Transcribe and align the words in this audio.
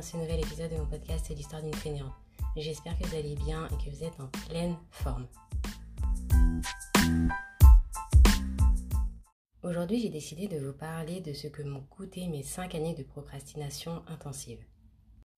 dans 0.00 0.06
ce 0.06 0.16
nouvel 0.16 0.40
épisode 0.40 0.70
de 0.70 0.78
mon 0.78 0.86
podcast 0.86 1.26
C'est 1.28 1.34
l'histoire 1.34 1.62
d'une 1.62 1.74
fainéante. 1.74 2.14
J'espère 2.56 2.98
que 2.98 3.06
vous 3.06 3.14
allez 3.14 3.34
bien 3.34 3.66
et 3.66 3.84
que 3.84 3.94
vous 3.94 4.02
êtes 4.02 4.18
en 4.18 4.28
pleine 4.48 4.74
forme. 4.90 5.26
Aujourd'hui, 9.62 10.00
j'ai 10.00 10.08
décidé 10.08 10.48
de 10.48 10.58
vous 10.58 10.72
parler 10.72 11.20
de 11.20 11.34
ce 11.34 11.48
que 11.48 11.60
m'ont 11.62 11.82
coûté 11.82 12.28
mes 12.28 12.42
5 12.42 12.74
années 12.76 12.94
de 12.94 13.02
procrastination 13.02 14.02
intensive. 14.06 14.64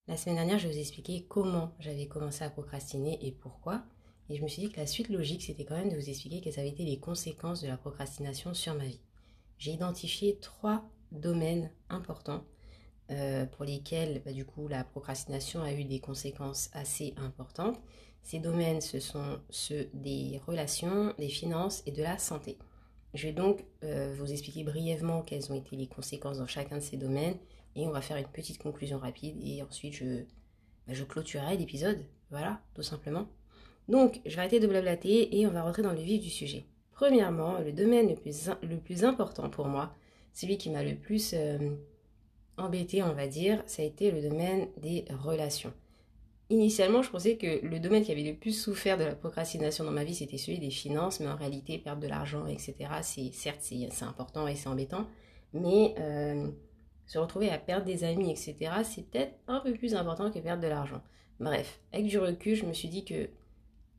La 0.06 0.16
semaine 0.16 0.37
dernière, 0.37 0.61
je 0.61 0.69
vous 0.69 0.77
ai 0.77 0.80
expliqué 0.80 1.27
comment 1.29 1.74
j'avais 1.80 2.06
commencé 2.06 2.45
à 2.45 2.51
procrastiner 2.51 3.19
et 3.20 3.33
pourquoi. 3.33 3.83
Et 4.29 4.37
je 4.37 4.42
me 4.45 4.48
suis 4.48 4.62
dit 4.62 4.70
que 4.70 4.79
la 4.79 4.87
suite 4.87 5.09
logique, 5.09 5.42
c'était 5.42 5.65
quand 5.65 5.77
même 5.77 5.91
de 5.91 5.97
vous 5.97 6.09
expliquer 6.09 6.41
quelles 6.41 6.60
avaient 6.60 6.69
été 6.69 6.84
les 6.84 7.01
conséquences 7.01 7.62
de 7.62 7.66
la 7.66 7.77
procrastination 7.77 8.55
sur 8.55 8.74
ma 8.74 8.84
vie. 8.84 9.01
J'ai 9.59 9.73
identifié 9.73 10.38
trois 10.38 10.88
domaines 11.10 11.69
importants 11.88 12.45
euh, 13.11 13.47
pour 13.47 13.65
lesquels 13.65 14.23
bah, 14.24 14.33
du 14.33 14.45
coup 14.45 14.69
la 14.69 14.84
procrastination 14.84 15.62
a 15.62 15.73
eu 15.73 15.84
des 15.84 16.01
conséquences 16.01 16.70
assez 16.73 17.15
importantes. 17.16 17.80
Ces 18.23 18.38
domaines, 18.38 18.80
ce 18.80 19.01
sont 19.01 19.41
ceux 19.51 19.88
des 19.95 20.41
relations, 20.47 21.12
des 21.19 21.28
finances 21.28 21.83
et 21.87 21.91
de 21.91 22.02
la 22.02 22.19
santé. 22.19 22.56
Je 23.15 23.27
vais 23.27 23.33
donc 23.33 23.65
euh, 23.84 24.15
vous 24.16 24.30
expliquer 24.30 24.65
brièvement 24.65 25.23
quelles 25.23 25.51
ont 25.52 25.55
été 25.55 25.77
les 25.77 25.88
conséquences 25.88 26.38
dans 26.38 26.47
chacun 26.47 26.77
de 26.77 26.83
ces 26.83 26.97
domaines 26.97 27.37
et 27.75 27.87
on 27.87 27.91
va 27.91 28.01
faire 28.01 28.16
une 28.16 28.28
petite 28.28 28.59
conclusion 28.59 28.98
rapide 28.98 29.37
et 29.42 29.62
ensuite 29.62 29.95
je, 29.95 30.23
bah, 30.87 30.95
je 30.95 31.05
clôturerai 31.05 31.56
l'épisode. 31.56 31.98
Voilà, 32.30 32.61
tout 32.75 32.83
simplement. 32.83 33.27
Donc, 33.89 34.20
je 34.25 34.30
vais 34.30 34.39
arrêter 34.39 34.61
de 34.61 34.66
blablater 34.66 35.39
et 35.39 35.47
on 35.47 35.50
va 35.50 35.62
rentrer 35.62 35.83
dans 35.83 35.92
le 35.92 36.00
vif 36.00 36.23
du 36.23 36.30
sujet. 36.30 36.64
Premièrement, 36.92 37.59
le 37.59 37.73
domaine 37.73 38.09
le 38.09 38.14
plus, 38.14 38.48
le 38.62 38.78
plus 38.78 39.05
important 39.05 39.50
pour 39.50 39.66
moi, 39.66 39.92
celui 40.33 40.56
qui 40.56 40.70
m'a 40.70 40.83
le 40.83 40.95
plus 40.95 41.33
euh, 41.34 41.58
embêté, 42.56 43.03
on 43.03 43.12
va 43.12 43.27
dire, 43.27 43.62
ça 43.67 43.83
a 43.83 43.84
été 43.84 44.11
le 44.11 44.22
domaine 44.22 44.69
des 44.78 45.05
relations. 45.22 45.72
Initialement, 46.50 47.03
je 47.03 47.11
pensais 47.11 47.36
que 47.36 47.64
le 47.64 47.81
domaine 47.81 48.05
qui 48.05 48.12
avait 48.12 48.22
le 48.22 48.34
plus 48.34 48.53
souffert 48.53 48.98
de 48.98 49.05
la 49.05 49.14
procrastination 49.14 49.84
dans 49.84 49.91
ma 49.91 50.05
vie, 50.05 50.14
c'était 50.14 50.36
celui 50.36 50.58
des 50.58 50.70
finances, 50.70 51.19
mais 51.20 51.28
en 51.28 51.36
réalité, 51.36 51.78
perdre 51.78 52.03
de 52.03 52.08
l'argent, 52.08 52.47
etc., 52.47 52.75
c'est 53.03 53.33
certes, 53.33 53.61
c'est 53.62 54.05
important 54.05 54.47
et 54.47 54.55
c'est 54.55 54.69
embêtant, 54.69 55.06
mais 55.55 55.95
euh, 55.98 56.48
se 57.06 57.19
retrouver 57.19 57.48
à 57.48 57.58
perdre 57.58 57.86
des 57.86 58.05
amis, 58.05 58.30
etc., 58.30 58.55
c'est 58.84 59.08
peut-être 59.08 59.34
un 59.48 59.61
peu 59.61 59.73
plus 59.73 59.95
important 59.95 60.30
que 60.30 60.39
perdre 60.41 60.62
de 60.62 60.69
l'argent. 60.69 61.00
Bref, 61.41 61.80
avec 61.92 62.06
du 62.06 62.19
recul, 62.19 62.55
je 62.55 62.67
me 62.67 62.75
suis 62.75 62.89
dit 62.89 63.05
que 63.05 63.30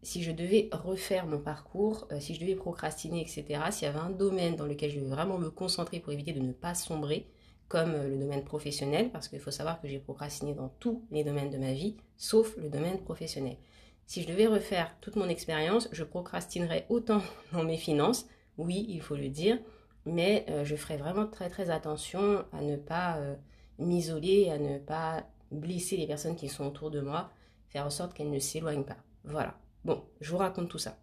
si 0.04 0.22
je 0.22 0.32
devais 0.32 0.70
refaire 0.72 1.26
mon 1.26 1.40
parcours, 1.40 2.08
euh, 2.12 2.20
si 2.20 2.36
je 2.36 2.40
devais 2.40 2.56
procrastiner, 2.56 3.22
etc., 3.22 3.46
s'il 3.72 3.88
y 3.88 3.90
avait 3.90 4.00
un 4.00 4.12
domaine 4.12 4.56
dans 4.56 4.66
lequel 4.66 4.92
je 4.92 5.00
devais 5.00 5.10
vraiment 5.10 5.40
me 5.40 5.50
concentrer 5.50 6.00
pour 6.00 6.14
éviter 6.14 6.34
de 6.34 6.40
ne 6.40 6.52
pas 6.52 6.76
sombrer, 6.76 7.26
comme 7.74 7.96
euh, 7.96 8.08
le 8.08 8.20
domaine 8.20 8.44
professionnel, 8.44 9.10
parce 9.10 9.28
qu'il 9.28 9.40
faut 9.40 9.50
savoir 9.50 9.82
que 9.82 9.88
j'ai 9.88 9.98
procrastiné 9.98 10.54
dans 10.54 10.70
tous 10.80 11.04
les 11.10 11.24
domaines 11.24 11.50
de 11.50 11.58
ma 11.58 11.74
vie, 11.74 11.98
sauf 12.18 12.56
le 12.58 12.70
domaine 12.70 13.00
professionnel. 13.00 13.58
Si 14.06 14.22
je 14.22 14.28
devais 14.28 14.46
refaire 14.46 14.96
toute 15.02 15.16
mon 15.16 15.28
expérience, 15.28 15.90
je 15.92 16.04
procrastinerais 16.04 16.86
autant 16.90 17.24
dans 17.52 17.64
mes 17.64 17.78
finances, 17.78 18.28
oui, 18.60 18.86
il 18.90 19.02
faut 19.02 19.16
le 19.16 19.30
dire, 19.30 19.58
mais 20.06 20.46
euh, 20.50 20.64
je 20.64 20.76
ferais 20.76 20.98
vraiment 20.98 21.26
très 21.26 21.50
très 21.50 21.72
attention 21.72 22.46
à 22.54 22.62
ne 22.62 22.76
pas 22.76 23.18
euh, 23.18 23.34
m'isoler, 23.80 24.52
à 24.52 24.60
ne 24.60 24.78
pas 24.78 25.26
blesser 25.50 25.98
les 25.98 26.06
personnes 26.06 26.36
qui 26.36 26.50
sont 26.50 26.68
autour 26.68 26.92
de 26.92 27.02
moi, 27.02 27.32
faire 27.70 27.88
en 27.88 27.90
sorte 27.90 28.14
qu'elles 28.14 28.30
ne 28.30 28.38
s'éloignent 28.38 28.84
pas. 28.84 28.98
Voilà. 29.24 29.58
Bon, 29.84 30.04
je 30.22 30.30
vous 30.30 30.38
raconte 30.38 30.70
tout 30.70 30.78
ça. 30.78 31.00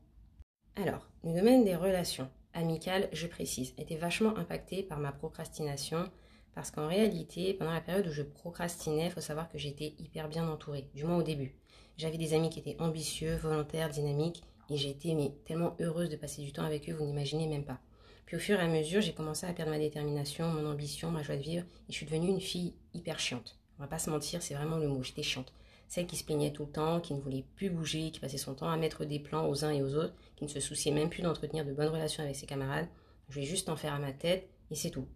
Alors, 0.76 1.08
le 1.24 1.34
domaine 1.34 1.64
des 1.64 1.74
relations 1.74 2.30
amicales, 2.54 3.08
je 3.12 3.26
précise, 3.26 3.74
était 3.76 3.96
vachement 3.96 4.36
impacté 4.36 4.84
par 4.84 5.00
ma 5.00 5.10
procrastination 5.10 6.08
parce 6.54 6.70
qu'en 6.70 6.88
réalité, 6.88 7.54
pendant 7.54 7.72
la 7.72 7.80
période 7.80 8.06
où 8.06 8.12
je 8.12 8.22
procrastinais, 8.22 9.06
il 9.06 9.10
faut 9.10 9.20
savoir 9.20 9.48
que 9.48 9.58
j'étais 9.58 9.94
hyper 9.98 10.28
bien 10.28 10.48
entourée, 10.48 10.88
du 10.94 11.04
moins 11.04 11.18
au 11.18 11.22
début. 11.22 11.54
J'avais 11.96 12.18
des 12.18 12.34
amis 12.34 12.50
qui 12.50 12.58
étaient 12.58 12.80
ambitieux, 12.80 13.36
volontaires, 13.36 13.90
dynamiques, 13.90 14.42
et 14.70 14.76
j'étais 14.76 15.14
tellement 15.44 15.76
heureuse 15.80 16.10
de 16.10 16.16
passer 16.16 16.42
du 16.42 16.52
temps 16.52 16.64
avec 16.64 16.88
eux, 16.88 16.94
vous 16.94 17.04
n'imaginez 17.04 17.46
même 17.46 17.64
pas. 17.64 17.80
Puis 18.26 18.36
au 18.36 18.40
fur 18.40 18.60
et 18.60 18.62
à 18.62 18.68
mesure, 18.68 19.00
j'ai 19.00 19.12
commencé 19.12 19.46
à 19.46 19.52
perdre 19.52 19.72
ma 19.72 19.78
détermination, 19.78 20.48
mon 20.48 20.70
ambition, 20.70 21.10
ma 21.10 21.22
joie 21.22 21.36
de 21.36 21.42
vivre, 21.42 21.64
et 21.88 21.92
je 21.92 21.94
suis 21.94 22.06
devenue 22.06 22.28
une 22.28 22.40
fille 22.40 22.74
hyper 22.94 23.18
chiante. 23.18 23.58
On 23.78 23.82
va 23.82 23.88
pas 23.88 23.98
se 23.98 24.08
mentir, 24.08 24.42
c'est 24.42 24.54
vraiment 24.54 24.76
le 24.76 24.86
mot, 24.86 25.02
j'étais 25.02 25.22
chiante. 25.22 25.52
Celle 25.88 26.06
qui 26.06 26.14
se 26.16 26.22
plaignait 26.22 26.52
tout 26.52 26.66
le 26.66 26.70
temps, 26.70 27.00
qui 27.00 27.14
ne 27.14 27.20
voulait 27.20 27.44
plus 27.56 27.70
bouger, 27.70 28.12
qui 28.12 28.20
passait 28.20 28.38
son 28.38 28.54
temps 28.54 28.70
à 28.70 28.76
mettre 28.76 29.04
des 29.04 29.18
plans 29.18 29.48
aux 29.48 29.64
uns 29.64 29.72
et 29.72 29.82
aux 29.82 29.96
autres, 29.96 30.14
qui 30.36 30.44
ne 30.44 30.48
se 30.48 30.60
souciait 30.60 30.92
même 30.92 31.10
plus 31.10 31.22
d'entretenir 31.22 31.64
de 31.64 31.72
bonnes 31.72 31.88
relations 31.88 32.22
avec 32.22 32.36
ses 32.36 32.46
camarades. 32.46 32.86
Je 33.28 33.34
voulais 33.34 33.46
juste 33.46 33.68
en 33.68 33.74
faire 33.74 33.94
à 33.94 33.98
ma 33.98 34.12
tête, 34.12 34.48
et 34.70 34.76
c'est 34.76 34.90
tout. 34.90 35.08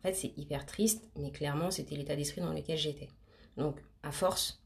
En 0.00 0.08
fait, 0.08 0.14
c'est 0.14 0.32
hyper 0.38 0.64
triste, 0.64 1.10
mais 1.16 1.30
clairement, 1.30 1.70
c'était 1.70 1.94
l'état 1.94 2.16
d'esprit 2.16 2.40
dans 2.40 2.52
lequel 2.52 2.78
j'étais. 2.78 3.08
Donc, 3.56 3.76
à 4.02 4.12
force, 4.12 4.62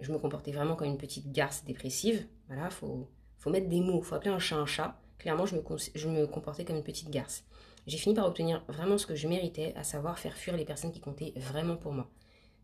je 0.00 0.12
me 0.12 0.18
comportais 0.18 0.50
vraiment 0.50 0.74
comme 0.74 0.88
une 0.88 0.98
petite 0.98 1.30
garce 1.30 1.64
dépressive. 1.64 2.26
Voilà, 2.48 2.68
faut, 2.70 3.08
faut 3.36 3.50
mettre 3.50 3.68
des 3.68 3.80
mots, 3.80 4.02
faut 4.02 4.16
appeler 4.16 4.32
un 4.32 4.38
chat 4.40 4.56
un 4.56 4.66
chat. 4.66 5.00
Clairement, 5.18 5.46
je 5.46 5.56
me, 5.56 5.62
je 5.94 6.08
me 6.08 6.26
comportais 6.26 6.64
comme 6.64 6.76
une 6.76 6.82
petite 6.84 7.10
garce. 7.10 7.44
J'ai 7.86 7.98
fini 7.98 8.14
par 8.14 8.26
obtenir 8.26 8.64
vraiment 8.68 8.98
ce 8.98 9.06
que 9.06 9.14
je 9.14 9.28
méritais, 9.28 9.72
à 9.76 9.84
savoir 9.84 10.18
faire 10.18 10.36
fuir 10.36 10.56
les 10.56 10.64
personnes 10.64 10.92
qui 10.92 11.00
comptaient 11.00 11.32
vraiment 11.36 11.76
pour 11.76 11.92
moi. 11.92 12.10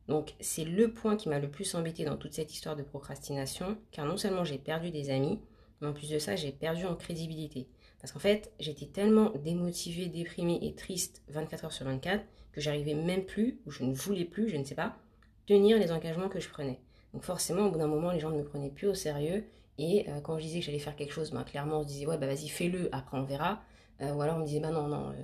Donc, 0.09 0.35
c'est 0.41 0.65
le 0.65 0.93
point 0.93 1.17
qui 1.17 1.29
m'a 1.29 1.39
le 1.39 1.51
plus 1.51 1.75
embêté 1.75 2.05
dans 2.05 2.17
toute 2.17 2.35
cette 2.35 2.53
histoire 2.53 2.77
de 2.77 2.83
procrastination, 2.83 3.79
car 3.91 4.05
non 4.05 4.17
seulement 4.17 4.45
j'ai 4.45 4.59
perdu 4.59 4.91
des 4.91 5.11
amis, 5.11 5.41
mais 5.81 5.89
en 5.89 5.93
plus 5.93 6.11
de 6.11 6.19
ça, 6.19 6.37
j'ai 6.37 6.53
perdu 6.53 6.85
en 6.85 6.95
crédibilité. 6.95 7.69
Parce 8.05 8.13
qu'en 8.13 8.19
fait, 8.19 8.53
j'étais 8.61 8.85
tellement 8.85 9.31
démotivée, 9.31 10.09
déprimée 10.09 10.59
et 10.61 10.75
triste 10.75 11.23
24 11.29 11.65
heures 11.65 11.73
sur 11.73 11.87
24 11.87 12.23
que 12.53 12.61
j'arrivais 12.61 12.93
même 12.93 13.25
plus, 13.25 13.63
ou 13.65 13.71
je 13.71 13.83
ne 13.83 13.95
voulais 13.95 14.27
plus, 14.27 14.51
je 14.51 14.59
ne 14.59 14.65
sais 14.65 14.75
pas, 14.75 14.99
tenir 15.47 15.79
les 15.79 15.91
engagements 15.91 16.29
que 16.29 16.39
je 16.39 16.51
prenais. 16.51 16.79
Donc 17.15 17.23
forcément, 17.23 17.63
au 17.65 17.71
bout 17.71 17.79
d'un 17.79 17.87
moment, 17.87 18.13
les 18.13 18.21
gens 18.21 18.29
ne 18.29 18.37
me 18.37 18.45
prenaient 18.45 18.69
plus 18.69 18.89
au 18.89 18.93
sérieux. 18.93 19.47
Et 19.79 20.05
euh, 20.11 20.21
quand 20.21 20.37
je 20.37 20.43
disais 20.43 20.61
que 20.61 20.67
j'allais 20.67 20.81
faire 20.81 20.97
quelque 20.97 21.15
chose, 21.15 21.31
ben, 21.31 21.45
clairement, 21.45 21.79
on 21.79 21.83
se 21.83 21.89
disait, 21.89 22.05
ouais, 22.05 22.19
bah 22.19 22.27
vas-y, 22.27 22.49
fais-le, 22.49 22.95
après 22.95 23.17
on 23.17 23.23
verra. 23.23 23.63
Euh, 24.03 24.13
ou 24.13 24.21
alors 24.21 24.37
on 24.37 24.41
me 24.41 24.45
disait, 24.45 24.61
bah 24.61 24.71
non, 24.71 24.87
non, 24.87 25.09
euh, 25.09 25.15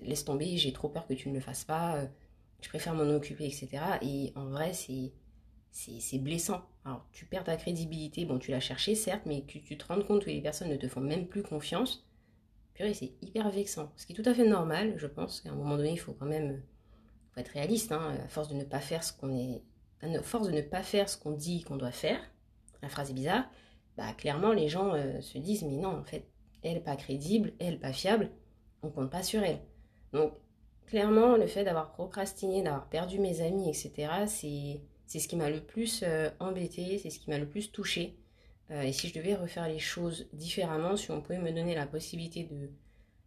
laisse 0.00 0.24
tomber, 0.24 0.56
j'ai 0.56 0.72
trop 0.72 0.88
peur 0.88 1.06
que 1.06 1.12
tu 1.12 1.28
ne 1.28 1.34
le 1.34 1.40
fasses 1.40 1.64
pas, 1.64 2.02
je 2.62 2.68
préfère 2.70 2.94
m'en 2.94 3.14
occuper, 3.14 3.44
etc. 3.44 3.68
Et 4.00 4.32
en 4.36 4.46
vrai, 4.46 4.72
c'est 4.72 6.18
blessant. 6.18 6.62
Alors, 6.86 7.04
tu 7.12 7.26
perds 7.26 7.44
ta 7.44 7.56
crédibilité, 7.56 8.24
bon, 8.24 8.38
tu 8.38 8.52
l'as 8.52 8.60
cherché, 8.60 8.94
certes, 8.94 9.26
mais 9.26 9.44
tu 9.46 9.76
te 9.76 9.84
rends 9.84 10.00
compte 10.00 10.24
que 10.24 10.30
les 10.30 10.40
personnes 10.40 10.70
ne 10.70 10.76
te 10.76 10.88
font 10.88 11.02
même 11.02 11.26
plus 11.26 11.42
confiance, 11.42 12.06
purée, 12.74 12.94
c'est 12.94 13.12
hyper 13.22 13.50
vexant. 13.50 13.92
Ce 13.96 14.06
qui 14.06 14.12
est 14.12 14.16
tout 14.16 14.28
à 14.28 14.34
fait 14.34 14.46
normal, 14.46 14.94
je 14.96 15.06
pense 15.06 15.40
qu'à 15.40 15.50
un 15.50 15.54
moment 15.54 15.76
donné, 15.76 15.92
il 15.92 15.98
faut 15.98 16.12
quand 16.12 16.26
même 16.26 16.62
être 17.36 17.48
réaliste, 17.48 17.92
hein, 17.92 18.16
à 18.24 18.28
force 18.28 18.48
de 18.48 18.54
ne 18.54 18.64
pas 18.64 18.80
faire 18.80 19.04
ce 19.04 19.12
qu'on 19.12 19.36
est. 19.36 19.62
À 20.02 20.22
force 20.22 20.48
de 20.48 20.52
ne 20.52 20.62
pas 20.62 20.82
faire 20.82 21.08
ce 21.08 21.16
qu'on 21.16 21.30
dit 21.30 21.62
qu'on 21.62 21.76
doit 21.76 21.92
faire, 21.92 22.20
la 22.82 22.88
phrase 22.88 23.10
est 23.10 23.14
bizarre, 23.14 23.44
bah 23.96 24.12
clairement 24.14 24.52
les 24.52 24.68
gens 24.68 24.94
euh, 24.94 25.20
se 25.20 25.38
disent 25.38 25.62
mais 25.62 25.76
non, 25.76 25.96
en 25.96 26.04
fait, 26.04 26.26
elle 26.62 26.82
pas 26.82 26.96
crédible, 26.96 27.52
elle 27.60 27.78
pas 27.78 27.92
fiable, 27.92 28.30
on 28.82 28.90
compte 28.90 29.10
pas 29.10 29.22
sur 29.22 29.42
elle. 29.42 29.60
Donc 30.12 30.32
clairement, 30.86 31.36
le 31.36 31.46
fait 31.46 31.64
d'avoir 31.64 31.92
procrastiné, 31.92 32.62
d'avoir 32.62 32.88
perdu 32.88 33.18
mes 33.18 33.40
amis, 33.42 33.68
etc., 33.68 34.12
c'est 34.26 35.18
ce 35.18 35.28
qui 35.28 35.36
m'a 35.36 35.50
le 35.50 35.60
plus 35.60 36.02
euh, 36.02 36.30
embêté, 36.40 36.98
c'est 36.98 37.10
ce 37.10 37.18
qui 37.18 37.30
m'a 37.30 37.38
le 37.38 37.48
plus 37.48 37.70
touché. 37.70 38.18
Euh, 38.70 38.82
et 38.82 38.92
si 38.92 39.08
je 39.08 39.14
devais 39.14 39.34
refaire 39.34 39.68
les 39.68 39.78
choses 39.78 40.28
différemment, 40.32 40.96
si 40.96 41.10
on 41.10 41.20
pouvait 41.20 41.38
me 41.38 41.52
donner 41.52 41.74
la 41.74 41.86
possibilité 41.86 42.44
de, 42.44 42.70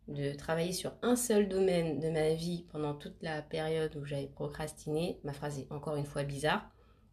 de 0.07 0.34
travailler 0.34 0.73
sur 0.73 0.94
un 1.01 1.16
seul 1.16 1.47
domaine 1.47 2.00
de 2.00 2.09
ma 2.09 2.34
vie 2.34 2.66
pendant 2.72 2.94
toute 2.94 3.22
la 3.22 3.41
période 3.41 3.96
où 3.96 4.06
j'avais 4.06 4.28
procrastiné, 4.28 5.19
ma 5.23 5.34
phrase 5.34 5.59
est 5.59 5.72
encore 5.72 5.96
une 5.96 6.06
fois 6.06 6.23
bizarre, 6.23 6.69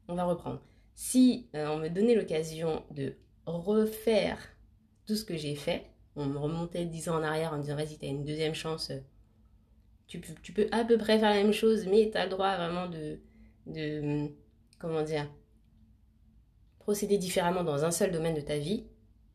on 0.08 0.14
va 0.14 0.24
reprendre. 0.24 0.62
Si 0.94 1.48
euh, 1.54 1.68
on 1.68 1.78
me 1.78 1.88
donnait 1.88 2.14
l'occasion 2.14 2.84
de 2.90 3.14
refaire 3.46 4.38
tout 5.06 5.16
ce 5.16 5.24
que 5.24 5.36
j'ai 5.36 5.54
fait, 5.54 5.86
on 6.16 6.26
me 6.26 6.38
remontait 6.38 6.84
dix 6.84 7.08
ans 7.08 7.16
en 7.16 7.22
arrière 7.22 7.52
en 7.52 7.56
me 7.56 7.62
disant 7.62 7.76
vas-y, 7.76 7.98
t'as 7.98 8.06
une 8.06 8.24
deuxième 8.24 8.54
chance, 8.54 8.90
euh, 8.90 8.98
tu, 10.06 10.20
tu, 10.42 10.52
peux 10.52 10.68
à 10.72 10.84
peu 10.84 10.98
près 10.98 11.18
faire 11.18 11.30
la 11.30 11.42
même 11.42 11.52
chose, 11.52 11.86
mais 11.86 12.10
tu 12.10 12.18
as 12.18 12.24
le 12.24 12.30
droit 12.30 12.54
vraiment 12.56 12.86
de, 12.88 13.18
de 13.66 14.28
comment 14.78 15.02
dire, 15.02 15.26
procéder 16.82 17.16
différemment 17.16 17.62
dans 17.62 17.84
un 17.84 17.90
seul 17.90 18.10
domaine 18.10 18.34
de 18.34 18.40
ta 18.40 18.58
vie, 18.58 18.84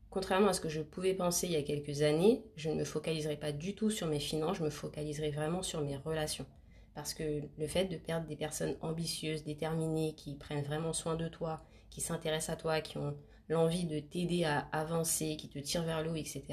contrairement 0.10 0.50
à 0.50 0.54
ce 0.54 0.62
que 0.62 0.70
je 0.70 0.82
pouvais 0.82 1.14
penser 1.14 1.48
il 1.48 1.54
y 1.54 1.56
a 1.56 1.64
quelques 1.64 2.02
années, 2.02 2.44
je 2.56 2.70
ne 2.70 2.76
me 2.76 2.84
focaliserai 2.84 3.38
pas 3.38 3.52
du 3.52 3.74
tout 3.74 3.90
sur 3.90 4.08
mes 4.08 4.20
finances, 4.20 4.58
je 4.58 4.64
me 4.64 4.70
focaliserai 4.70 5.32
vraiment 5.32 5.64
sur 5.64 5.82
mes 5.82 5.96
relations. 5.96 6.46
Parce 6.94 7.14
que 7.14 7.42
le 7.58 7.68
fait 7.68 7.86
de 7.86 7.98
perdre 7.98 8.28
des 8.28 8.36
personnes 8.36 8.76
ambitieuses, 8.82 9.44
déterminées, 9.44 10.14
qui 10.16 10.36
prennent 10.36 10.64
vraiment 10.64 10.94
soin 10.94 11.16
de 11.16 11.28
toi, 11.28 11.64
qui 11.90 12.02
s'intéressent 12.02 12.56
à 12.56 12.60
toi, 12.60 12.82
qui 12.82 12.98
ont 12.98 13.16
l'envie 13.50 13.86
de 13.86 14.00
t'aider 14.00 14.44
à 14.44 14.68
avancer, 14.72 15.38
qui 15.38 15.48
te 15.48 15.60
tirent 15.60 15.84
vers 15.84 16.04
le 16.04 16.12
haut, 16.12 16.16
etc., 16.16 16.44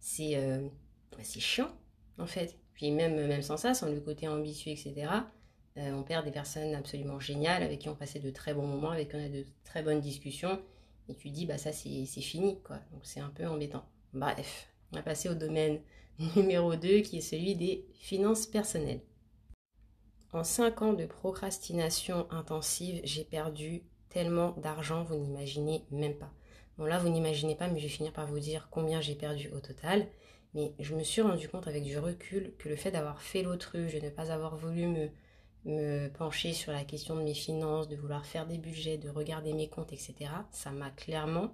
c'est 0.00 0.36
euh, 0.36 0.68
bah, 1.12 1.22
chiant, 1.22 1.70
en 2.18 2.26
fait. 2.26 2.56
Puis 2.74 2.90
même, 2.90 3.26
même 3.26 3.42
sans 3.42 3.56
ça, 3.56 3.74
sans 3.74 3.86
le 3.86 4.00
côté 4.00 4.28
ambitieux, 4.28 4.72
etc., 4.72 5.08
euh, 5.78 5.92
on 5.92 6.02
perd 6.02 6.24
des 6.24 6.30
personnes 6.30 6.74
absolument 6.74 7.20
géniales 7.20 7.62
avec 7.62 7.80
qui 7.80 7.88
on 7.88 7.94
passait 7.94 8.18
de 8.18 8.30
très 8.30 8.52
bons 8.54 8.66
moments, 8.66 8.90
avec 8.90 9.10
qui 9.10 9.16
on 9.16 9.24
a 9.24 9.28
de 9.28 9.46
très 9.64 9.82
bonnes 9.82 10.00
discussions. 10.00 10.60
Et 11.08 11.14
tu 11.14 11.30
dis, 11.30 11.46
bah 11.46 11.58
ça 11.58 11.72
c'est 11.72 12.04
fini, 12.06 12.60
quoi. 12.62 12.76
Donc 12.92 13.00
c'est 13.04 13.20
un 13.20 13.30
peu 13.30 13.46
embêtant. 13.46 13.84
Bref, 14.12 14.68
on 14.92 14.96
va 14.96 15.02
passer 15.02 15.28
au 15.28 15.34
domaine 15.34 15.80
numéro 16.36 16.74
2 16.74 17.00
qui 17.00 17.18
est 17.18 17.22
celui 17.22 17.54
des 17.54 17.86
finances 17.94 18.46
personnelles. 18.46 19.00
En 20.32 20.44
5 20.44 20.82
ans 20.82 20.92
de 20.92 21.06
procrastination 21.06 22.30
intensive, 22.30 23.00
j'ai 23.04 23.24
perdu 23.24 23.82
tellement 24.10 24.50
d'argent, 24.58 25.04
vous 25.04 25.16
n'imaginez 25.16 25.84
même 25.90 26.18
pas. 26.18 26.32
Bon 26.76 26.84
là, 26.84 26.98
vous 26.98 27.08
n'imaginez 27.08 27.54
pas, 27.54 27.68
mais 27.68 27.78
je 27.78 27.84
vais 27.84 27.88
finir 27.88 28.12
par 28.12 28.26
vous 28.26 28.38
dire 28.38 28.68
combien 28.70 29.00
j'ai 29.00 29.14
perdu 29.14 29.50
au 29.50 29.60
total. 29.60 30.06
Mais 30.54 30.74
je 30.78 30.94
me 30.94 31.02
suis 31.02 31.22
rendu 31.22 31.48
compte 31.48 31.66
avec 31.66 31.84
du 31.84 31.98
recul 31.98 32.54
que 32.58 32.68
le 32.68 32.76
fait 32.76 32.90
d'avoir 32.90 33.20
fait 33.20 33.42
l'autruche, 33.42 33.94
de 33.94 34.00
ne 34.00 34.10
pas 34.10 34.30
avoir 34.30 34.56
voulu 34.56 34.86
me, 34.86 35.10
me 35.64 36.08
pencher 36.08 36.52
sur 36.52 36.72
la 36.72 36.84
question 36.84 37.16
de 37.16 37.22
mes 37.22 37.34
finances, 37.34 37.88
de 37.88 37.96
vouloir 37.96 38.24
faire 38.24 38.46
des 38.46 38.58
budgets, 38.58 38.98
de 38.98 39.08
regarder 39.08 39.52
mes 39.52 39.68
comptes, 39.68 39.92
etc., 39.92 40.30
ça 40.50 40.70
m'a 40.70 40.90
clairement 40.90 41.52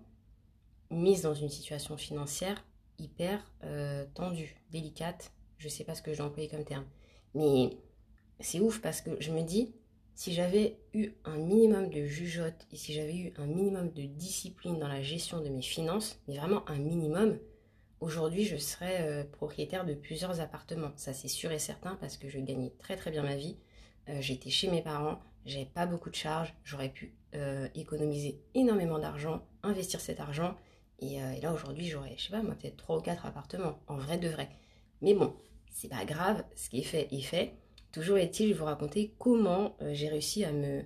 mise 0.91 1.23
dans 1.23 1.35
une 1.35 1.49
situation 1.49 1.97
financière 1.97 2.65
hyper 2.99 3.41
euh, 3.65 4.05
tendue, 4.15 4.57
délicate. 4.71 5.33
Je 5.59 5.67
ne 5.67 5.71
sais 5.71 5.85
pas 5.85 5.95
ce 5.95 6.03
que 6.03 6.13
j'ai 6.13 6.23
employé 6.23 6.49
comme 6.49 6.65
terme. 6.65 6.85
Mais 7.35 7.71
c'est 8.41 8.61
ouf 8.61 8.81
parce 8.81 9.01
que 9.01 9.11
je 9.21 9.33
me 9.33 9.43
dis, 9.43 9.75
si 10.15 10.33
j'avais 10.33 10.79
eu 10.93 11.11
un 11.25 11.37
minimum 11.37 11.91
de 11.91 12.05
jugeote 12.05 12.67
et 12.73 12.77
si 12.77 12.93
j'avais 12.93 13.17
eu 13.17 13.33
un 13.37 13.47
minimum 13.47 13.91
de 13.91 14.03
discipline 14.03 14.79
dans 14.79 14.89
la 14.89 15.03
gestion 15.03 15.41
de 15.41 15.49
mes 15.49 15.63
finances, 15.63 16.21
mais 16.29 16.37
vraiment 16.37 16.69
un 16.69 16.79
minimum, 16.79 17.39
aujourd'hui 18.01 18.45
je 18.45 18.57
serais 18.57 18.99
euh, 19.01 19.25
propriétaire 19.25 19.85
de 19.85 19.95
plusieurs 19.95 20.41
appartements. 20.41 20.93
Ça 20.97 21.13
c'est 21.13 21.29
sûr 21.29 21.51
et 21.51 21.59
certain 21.59 21.97
parce 21.97 22.17
que 22.17 22.29
je 22.29 22.39
gagnais 22.39 22.73
très 22.79 22.97
très 22.97 23.11
bien 23.11 23.23
ma 23.23 23.37
vie. 23.37 23.57
Euh, 24.09 24.21
j'étais 24.21 24.51
chez 24.51 24.71
mes 24.71 24.83
parents, 24.83 25.21
j'avais 25.47 25.67
pas 25.67 25.87
beaucoup 25.87 26.11
de 26.11 26.15
charges, 26.15 26.55
j'aurais 26.65 26.91
pu 26.91 27.15
euh, 27.35 27.69
économiser 27.75 28.41
énormément 28.55 28.99
d'argent, 28.99 29.43
investir 29.63 30.01
cet 30.01 30.21
argent. 30.21 30.57
Et, 31.01 31.17
et 31.17 31.41
là 31.41 31.53
aujourd'hui 31.53 31.87
j'aurais, 31.87 32.15
je 32.17 32.25
sais 32.25 32.31
pas, 32.31 32.43
moi 32.43 32.55
peut-être 32.55 32.77
trois 32.77 32.99
ou 32.99 33.01
quatre 33.01 33.27
appartements, 33.27 33.79
en 33.89 33.97
vrai 33.97 34.17
de 34.17 34.29
vrai. 34.29 34.49
Mais 35.03 35.15
bon, 35.15 35.35
c'est 35.75 35.89
pas 35.89 36.05
grave, 36.05 36.45
ce 36.55 36.71
qui 36.71 36.79
est 36.79 36.85
fait 36.85 37.09
est 37.11 37.21
fait. 37.21 37.55
Toujours 37.93 38.17
est-il, 38.17 38.49
je 38.49 38.53
vais 38.53 38.59
vous 38.59 38.65
raconter 38.65 39.15
comment 39.19 39.77
euh, 39.83 39.93
j'ai 39.93 40.09
réussi 40.09 40.45
à 40.45 40.53
me, 40.53 40.83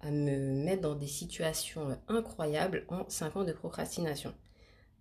à 0.00 0.10
me 0.10 0.36
mettre 0.64 0.82
dans 0.82 0.94
des 0.94 1.06
situations 1.06 1.90
euh, 1.90 1.94
incroyables 2.08 2.84
en 2.88 3.08
5 3.08 3.36
ans 3.36 3.44
de 3.44 3.52
procrastination. 3.52 4.34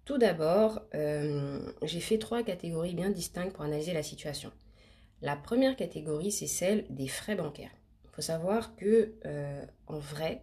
Tout 0.05 0.17
d'abord, 0.17 0.81
euh, 0.95 1.59
j'ai 1.83 1.99
fait 2.01 2.17
trois 2.17 2.43
catégories 2.43 2.93
bien 2.93 3.09
distinctes 3.09 3.53
pour 3.53 3.63
analyser 3.63 3.93
la 3.93 4.03
situation. 4.03 4.51
La 5.21 5.35
première 5.35 5.75
catégorie, 5.75 6.31
c'est 6.31 6.47
celle 6.47 6.85
des 6.89 7.07
frais 7.07 7.35
bancaires. 7.35 7.71
Il 8.06 8.09
faut 8.12 8.21
savoir 8.21 8.75
que, 8.75 9.13
en 9.88 10.00
vrai, 10.00 10.41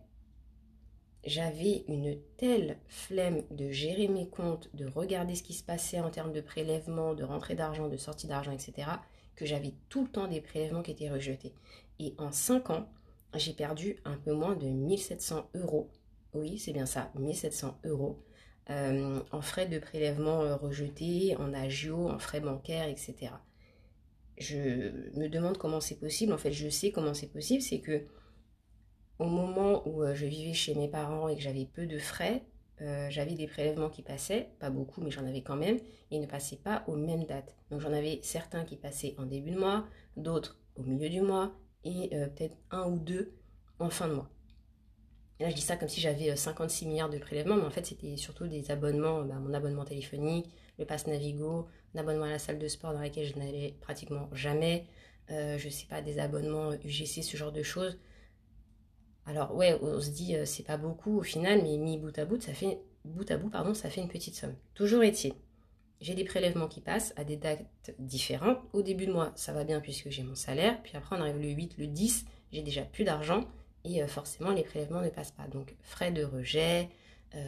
j'avais 1.24 1.84
une 1.88 2.16
telle 2.36 2.78
flemme 2.88 3.42
de 3.50 3.70
gérer 3.70 4.08
mes 4.08 4.28
comptes, 4.28 4.70
de 4.74 4.86
regarder 4.86 5.34
ce 5.34 5.42
qui 5.42 5.52
se 5.52 5.62
passait 5.62 6.00
en 6.00 6.10
termes 6.10 6.32
de 6.32 6.40
prélèvement, 6.40 7.14
de 7.14 7.24
rentrée 7.24 7.54
d'argent, 7.54 7.88
de 7.88 7.96
sortie 7.96 8.26
d'argent, 8.26 8.52
etc., 8.52 8.88
que 9.36 9.46
j'avais 9.46 9.74
tout 9.88 10.02
le 10.02 10.08
temps 10.08 10.26
des 10.26 10.40
prélèvements 10.40 10.82
qui 10.82 10.90
étaient 10.90 11.10
rejetés. 11.10 11.52
Et 11.98 12.14
en 12.18 12.32
5 12.32 12.70
ans, 12.70 12.88
j'ai 13.34 13.52
perdu 13.52 13.98
un 14.04 14.16
peu 14.16 14.32
moins 14.32 14.56
de 14.56 14.66
1700 14.66 15.50
euros. 15.54 15.90
Oui, 16.34 16.58
c'est 16.58 16.72
bien 16.72 16.86
ça, 16.86 17.10
1700 17.14 17.78
euros 17.84 18.18
euh, 18.70 19.20
en 19.30 19.40
frais 19.40 19.66
de 19.66 19.78
prélèvement 19.78 20.42
euh, 20.42 20.56
rejetés, 20.56 21.36
en 21.36 21.54
agio, 21.54 22.08
en 22.08 22.18
frais 22.18 22.40
bancaires, 22.40 22.88
etc. 22.88 23.32
Je 24.40 24.90
me 25.18 25.28
demande 25.28 25.58
comment 25.58 25.80
c'est 25.80 25.98
possible. 25.98 26.32
En 26.32 26.38
fait, 26.38 26.52
je 26.52 26.68
sais 26.68 26.90
comment 26.90 27.14
c'est 27.14 27.32
possible. 27.32 27.62
C'est 27.62 27.80
que 27.80 28.04
au 29.18 29.26
moment 29.26 29.86
où 29.88 30.02
euh, 30.02 30.14
je 30.14 30.26
vivais 30.26 30.52
chez 30.52 30.74
mes 30.74 30.88
parents 30.88 31.28
et 31.28 31.36
que 31.36 31.42
j'avais 31.42 31.66
peu 31.66 31.86
de 31.86 31.98
frais, 31.98 32.44
euh, 32.80 33.08
j'avais 33.10 33.34
des 33.34 33.48
prélèvements 33.48 33.90
qui 33.90 34.02
passaient, 34.02 34.50
pas 34.60 34.70
beaucoup, 34.70 35.00
mais 35.00 35.10
j'en 35.10 35.26
avais 35.26 35.42
quand 35.42 35.56
même, 35.56 35.78
et 36.10 36.18
ne 36.18 36.26
passaient 36.26 36.56
pas 36.56 36.84
aux 36.86 36.96
mêmes 36.96 37.24
dates. 37.24 37.56
Donc 37.70 37.80
j'en 37.80 37.92
avais 37.92 38.20
certains 38.22 38.64
qui 38.64 38.76
passaient 38.76 39.14
en 39.18 39.26
début 39.26 39.50
de 39.50 39.58
mois, 39.58 39.86
d'autres 40.16 40.60
au 40.76 40.82
milieu 40.82 41.08
du 41.08 41.20
mois, 41.20 41.52
et 41.84 42.10
euh, 42.14 42.28
peut-être 42.28 42.56
un 42.70 42.88
ou 42.88 42.98
deux 42.98 43.32
en 43.80 43.90
fin 43.90 44.08
de 44.08 44.14
mois. 44.14 44.30
Là, 45.40 45.50
je 45.50 45.54
dis 45.54 45.60
ça 45.60 45.76
comme 45.76 45.88
si 45.88 46.00
j'avais 46.00 46.34
56 46.34 46.84
euh, 46.84 46.88
milliards 46.88 47.10
de 47.10 47.18
prélèvements, 47.18 47.56
mais 47.56 47.64
en 47.64 47.70
fait, 47.70 47.86
c'était 47.86 48.16
surtout 48.16 48.46
des 48.46 48.70
abonnements, 48.70 49.22
bah, 49.22 49.36
mon 49.40 49.54
abonnement 49.54 49.84
téléphonique, 49.84 50.50
le 50.78 50.84
pass 50.84 51.06
Navigo, 51.06 51.66
un 51.94 51.98
abonnement 51.98 52.24
à 52.24 52.30
la 52.30 52.38
salle 52.38 52.58
de 52.58 52.68
sport 52.68 52.92
dans 52.92 53.00
laquelle 53.00 53.26
je 53.26 53.38
n'allais 53.38 53.74
pratiquement 53.80 54.28
jamais, 54.32 54.86
je 55.28 55.64
ne 55.64 55.70
sais 55.70 55.86
pas, 55.86 56.02
des 56.02 56.18
abonnements 56.18 56.72
UGC, 56.72 57.22
ce 57.22 57.36
genre 57.36 57.52
de 57.52 57.62
choses. 57.62 57.98
Alors 59.26 59.54
ouais, 59.54 59.78
on 59.82 60.00
se 60.00 60.10
dit 60.10 60.34
c'est 60.46 60.62
pas 60.62 60.78
beaucoup 60.78 61.18
au 61.18 61.22
final, 61.22 61.62
mais 61.62 61.76
mis 61.76 61.98
bout 61.98 62.18
à 62.18 62.24
bout, 62.24 62.40
ça 62.40 62.54
fait 62.54 62.78
bout 63.04 63.30
à 63.30 63.36
bout, 63.36 63.50
pardon, 63.50 63.74
ça 63.74 63.90
fait 63.90 64.00
une 64.00 64.08
petite 64.08 64.34
somme. 64.34 64.54
Toujours 64.74 65.02
est-il, 65.02 65.34
j'ai 66.00 66.14
des 66.14 66.24
prélèvements 66.24 66.68
qui 66.68 66.80
passent 66.80 67.12
à 67.16 67.24
des 67.24 67.36
dates 67.36 67.66
différentes. 67.98 68.58
Au 68.72 68.82
début 68.82 69.06
de 69.06 69.12
mois, 69.12 69.32
ça 69.36 69.52
va 69.52 69.64
bien 69.64 69.80
puisque 69.80 70.08
j'ai 70.08 70.22
mon 70.22 70.34
salaire, 70.34 70.82
puis 70.82 70.96
après 70.96 71.16
on 71.16 71.20
arrive 71.20 71.38
le 71.38 71.48
8, 71.48 71.76
le 71.76 71.88
10, 71.88 72.24
j'ai 72.52 72.62
déjà 72.62 72.82
plus 72.82 73.04
d'argent 73.04 73.44
et 73.84 74.06
forcément 74.06 74.50
les 74.50 74.62
prélèvements 74.62 75.02
ne 75.02 75.10
passent 75.10 75.32
pas. 75.32 75.46
Donc 75.46 75.74
frais 75.82 76.10
de 76.10 76.24
rejet, 76.24 76.88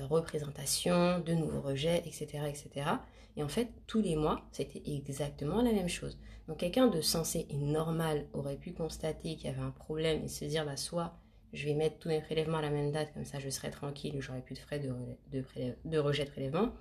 représentation, 0.02 1.20
de 1.20 1.32
nouveaux 1.32 1.62
rejets, 1.62 2.02
etc., 2.04 2.44
etc. 2.46 2.90
Et 3.36 3.42
en 3.42 3.48
fait, 3.48 3.68
tous 3.86 4.00
les 4.00 4.16
mois, 4.16 4.48
c'était 4.52 4.82
exactement 4.86 5.62
la 5.62 5.72
même 5.72 5.88
chose. 5.88 6.18
Donc 6.48 6.58
quelqu'un 6.58 6.88
de 6.88 7.00
sensé 7.00 7.46
et 7.48 7.56
normal 7.56 8.26
aurait 8.32 8.56
pu 8.56 8.72
constater 8.72 9.36
qu'il 9.36 9.46
y 9.46 9.52
avait 9.52 9.62
un 9.62 9.70
problème 9.70 10.24
et 10.24 10.28
se 10.28 10.44
dire 10.44 10.64
bah 10.66 10.76
soit 10.76 11.14
je 11.52 11.64
vais 11.64 11.74
mettre 11.74 11.98
tous 11.98 12.08
mes 12.08 12.20
prélèvements 12.20 12.58
à 12.58 12.62
la 12.62 12.70
même 12.70 12.92
date, 12.92 13.12
comme 13.12 13.24
ça 13.24 13.38
je 13.38 13.48
serai 13.50 13.70
tranquille, 13.70 14.16
j'aurai 14.20 14.40
plus 14.40 14.54
de 14.54 14.60
frais 14.60 14.78
de, 14.80 15.44
de, 15.84 15.98
rejet 15.98 16.24
de 16.24 16.30
prélèvement. 16.30 16.72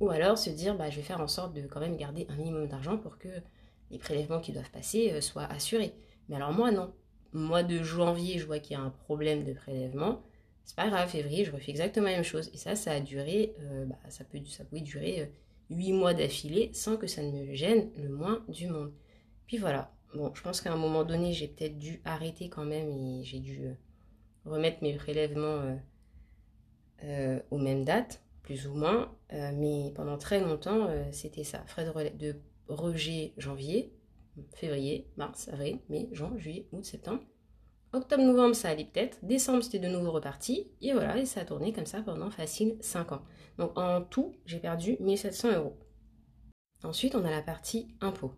Ou 0.00 0.10
alors 0.10 0.36
se 0.36 0.50
dire, 0.50 0.76
bah, 0.76 0.90
je 0.90 0.96
vais 0.96 1.02
faire 1.02 1.20
en 1.20 1.28
sorte 1.28 1.54
de 1.54 1.62
quand 1.62 1.80
même 1.80 1.96
garder 1.96 2.26
un 2.28 2.36
minimum 2.36 2.68
d'argent 2.68 2.98
pour 2.98 3.18
que 3.18 3.28
les 3.90 3.98
prélèvements 3.98 4.40
qui 4.40 4.52
doivent 4.52 4.70
passer 4.70 5.12
euh, 5.12 5.20
soient 5.20 5.44
assurés. 5.44 5.94
Mais 6.28 6.36
alors 6.36 6.52
moi, 6.52 6.70
non. 6.70 6.92
Mois 7.32 7.62
de 7.62 7.82
janvier, 7.82 8.38
je 8.38 8.46
vois 8.46 8.58
qu'il 8.58 8.76
y 8.76 8.80
a 8.80 8.82
un 8.82 8.90
problème 8.90 9.44
de 9.44 9.52
prélèvement. 9.52 10.22
C'est 10.64 10.76
pas 10.76 10.88
grave, 10.88 11.08
février, 11.08 11.44
je 11.44 11.52
refais 11.52 11.70
exactement 11.70 12.06
la 12.06 12.14
même 12.14 12.24
chose. 12.24 12.50
Et 12.52 12.58
ça, 12.58 12.76
ça 12.76 12.92
a 12.92 13.00
duré, 13.00 13.54
euh, 13.60 13.86
bah, 13.86 13.96
ça, 14.08 14.24
peut, 14.24 14.38
ça 14.46 14.64
pouvait 14.64 14.80
durer 14.82 15.32
8 15.70 15.92
euh, 15.92 15.96
mois 15.96 16.14
d'affilée 16.14 16.70
sans 16.72 16.96
que 16.96 17.06
ça 17.06 17.22
ne 17.22 17.32
me 17.32 17.54
gêne 17.54 17.90
le 17.96 18.08
moins 18.08 18.44
du 18.48 18.68
monde. 18.68 18.92
Puis 19.46 19.58
voilà. 19.58 19.92
Bon, 20.14 20.32
je 20.34 20.42
pense 20.42 20.60
qu'à 20.60 20.72
un 20.72 20.76
moment 20.76 21.04
donné, 21.04 21.32
j'ai 21.32 21.48
peut-être 21.48 21.78
dû 21.78 22.00
arrêter 22.04 22.48
quand 22.48 22.64
même 22.64 22.90
et 22.90 23.22
j'ai 23.24 23.40
dû 23.40 23.76
remettre 24.46 24.82
mes 24.82 24.94
prélèvements 24.94 25.60
euh, 25.60 25.76
euh, 27.04 27.40
aux 27.50 27.58
mêmes 27.58 27.84
dates, 27.84 28.22
plus 28.42 28.66
ou 28.66 28.74
moins. 28.74 29.14
Euh, 29.32 29.50
mais 29.54 29.92
pendant 29.94 30.16
très 30.18 30.40
longtemps, 30.40 30.88
c'était 31.12 31.44
ça. 31.44 31.62
Frais 31.66 31.84
de, 31.84 32.16
de 32.16 32.36
rejet 32.68 33.34
janvier, 33.36 33.92
février, 34.54 35.08
mars, 35.16 35.48
avril, 35.48 35.80
mai, 35.88 36.08
juin, 36.12 36.32
juillet, 36.36 36.66
août, 36.72 36.84
septembre. 36.84 37.22
Octobre, 37.92 38.22
novembre, 38.22 38.54
ça 38.54 38.68
allait 38.68 38.84
peut-être. 38.84 39.18
Décembre, 39.22 39.62
c'était 39.62 39.78
de 39.78 39.88
nouveau 39.88 40.12
reparti. 40.12 40.68
Et 40.80 40.92
voilà, 40.92 41.16
et 41.16 41.26
ça 41.26 41.40
a 41.40 41.44
tourné 41.44 41.72
comme 41.72 41.86
ça 41.86 42.02
pendant 42.02 42.30
facile 42.30 42.76
5 42.80 43.12
ans. 43.12 43.22
Donc 43.58 43.76
en 43.78 44.02
tout, 44.02 44.34
j'ai 44.44 44.58
perdu 44.58 44.96
1700 45.00 45.52
euros. 45.52 45.76
Ensuite, 46.84 47.14
on 47.14 47.24
a 47.24 47.30
la 47.30 47.42
partie 47.42 47.88
impôt. 48.00 48.32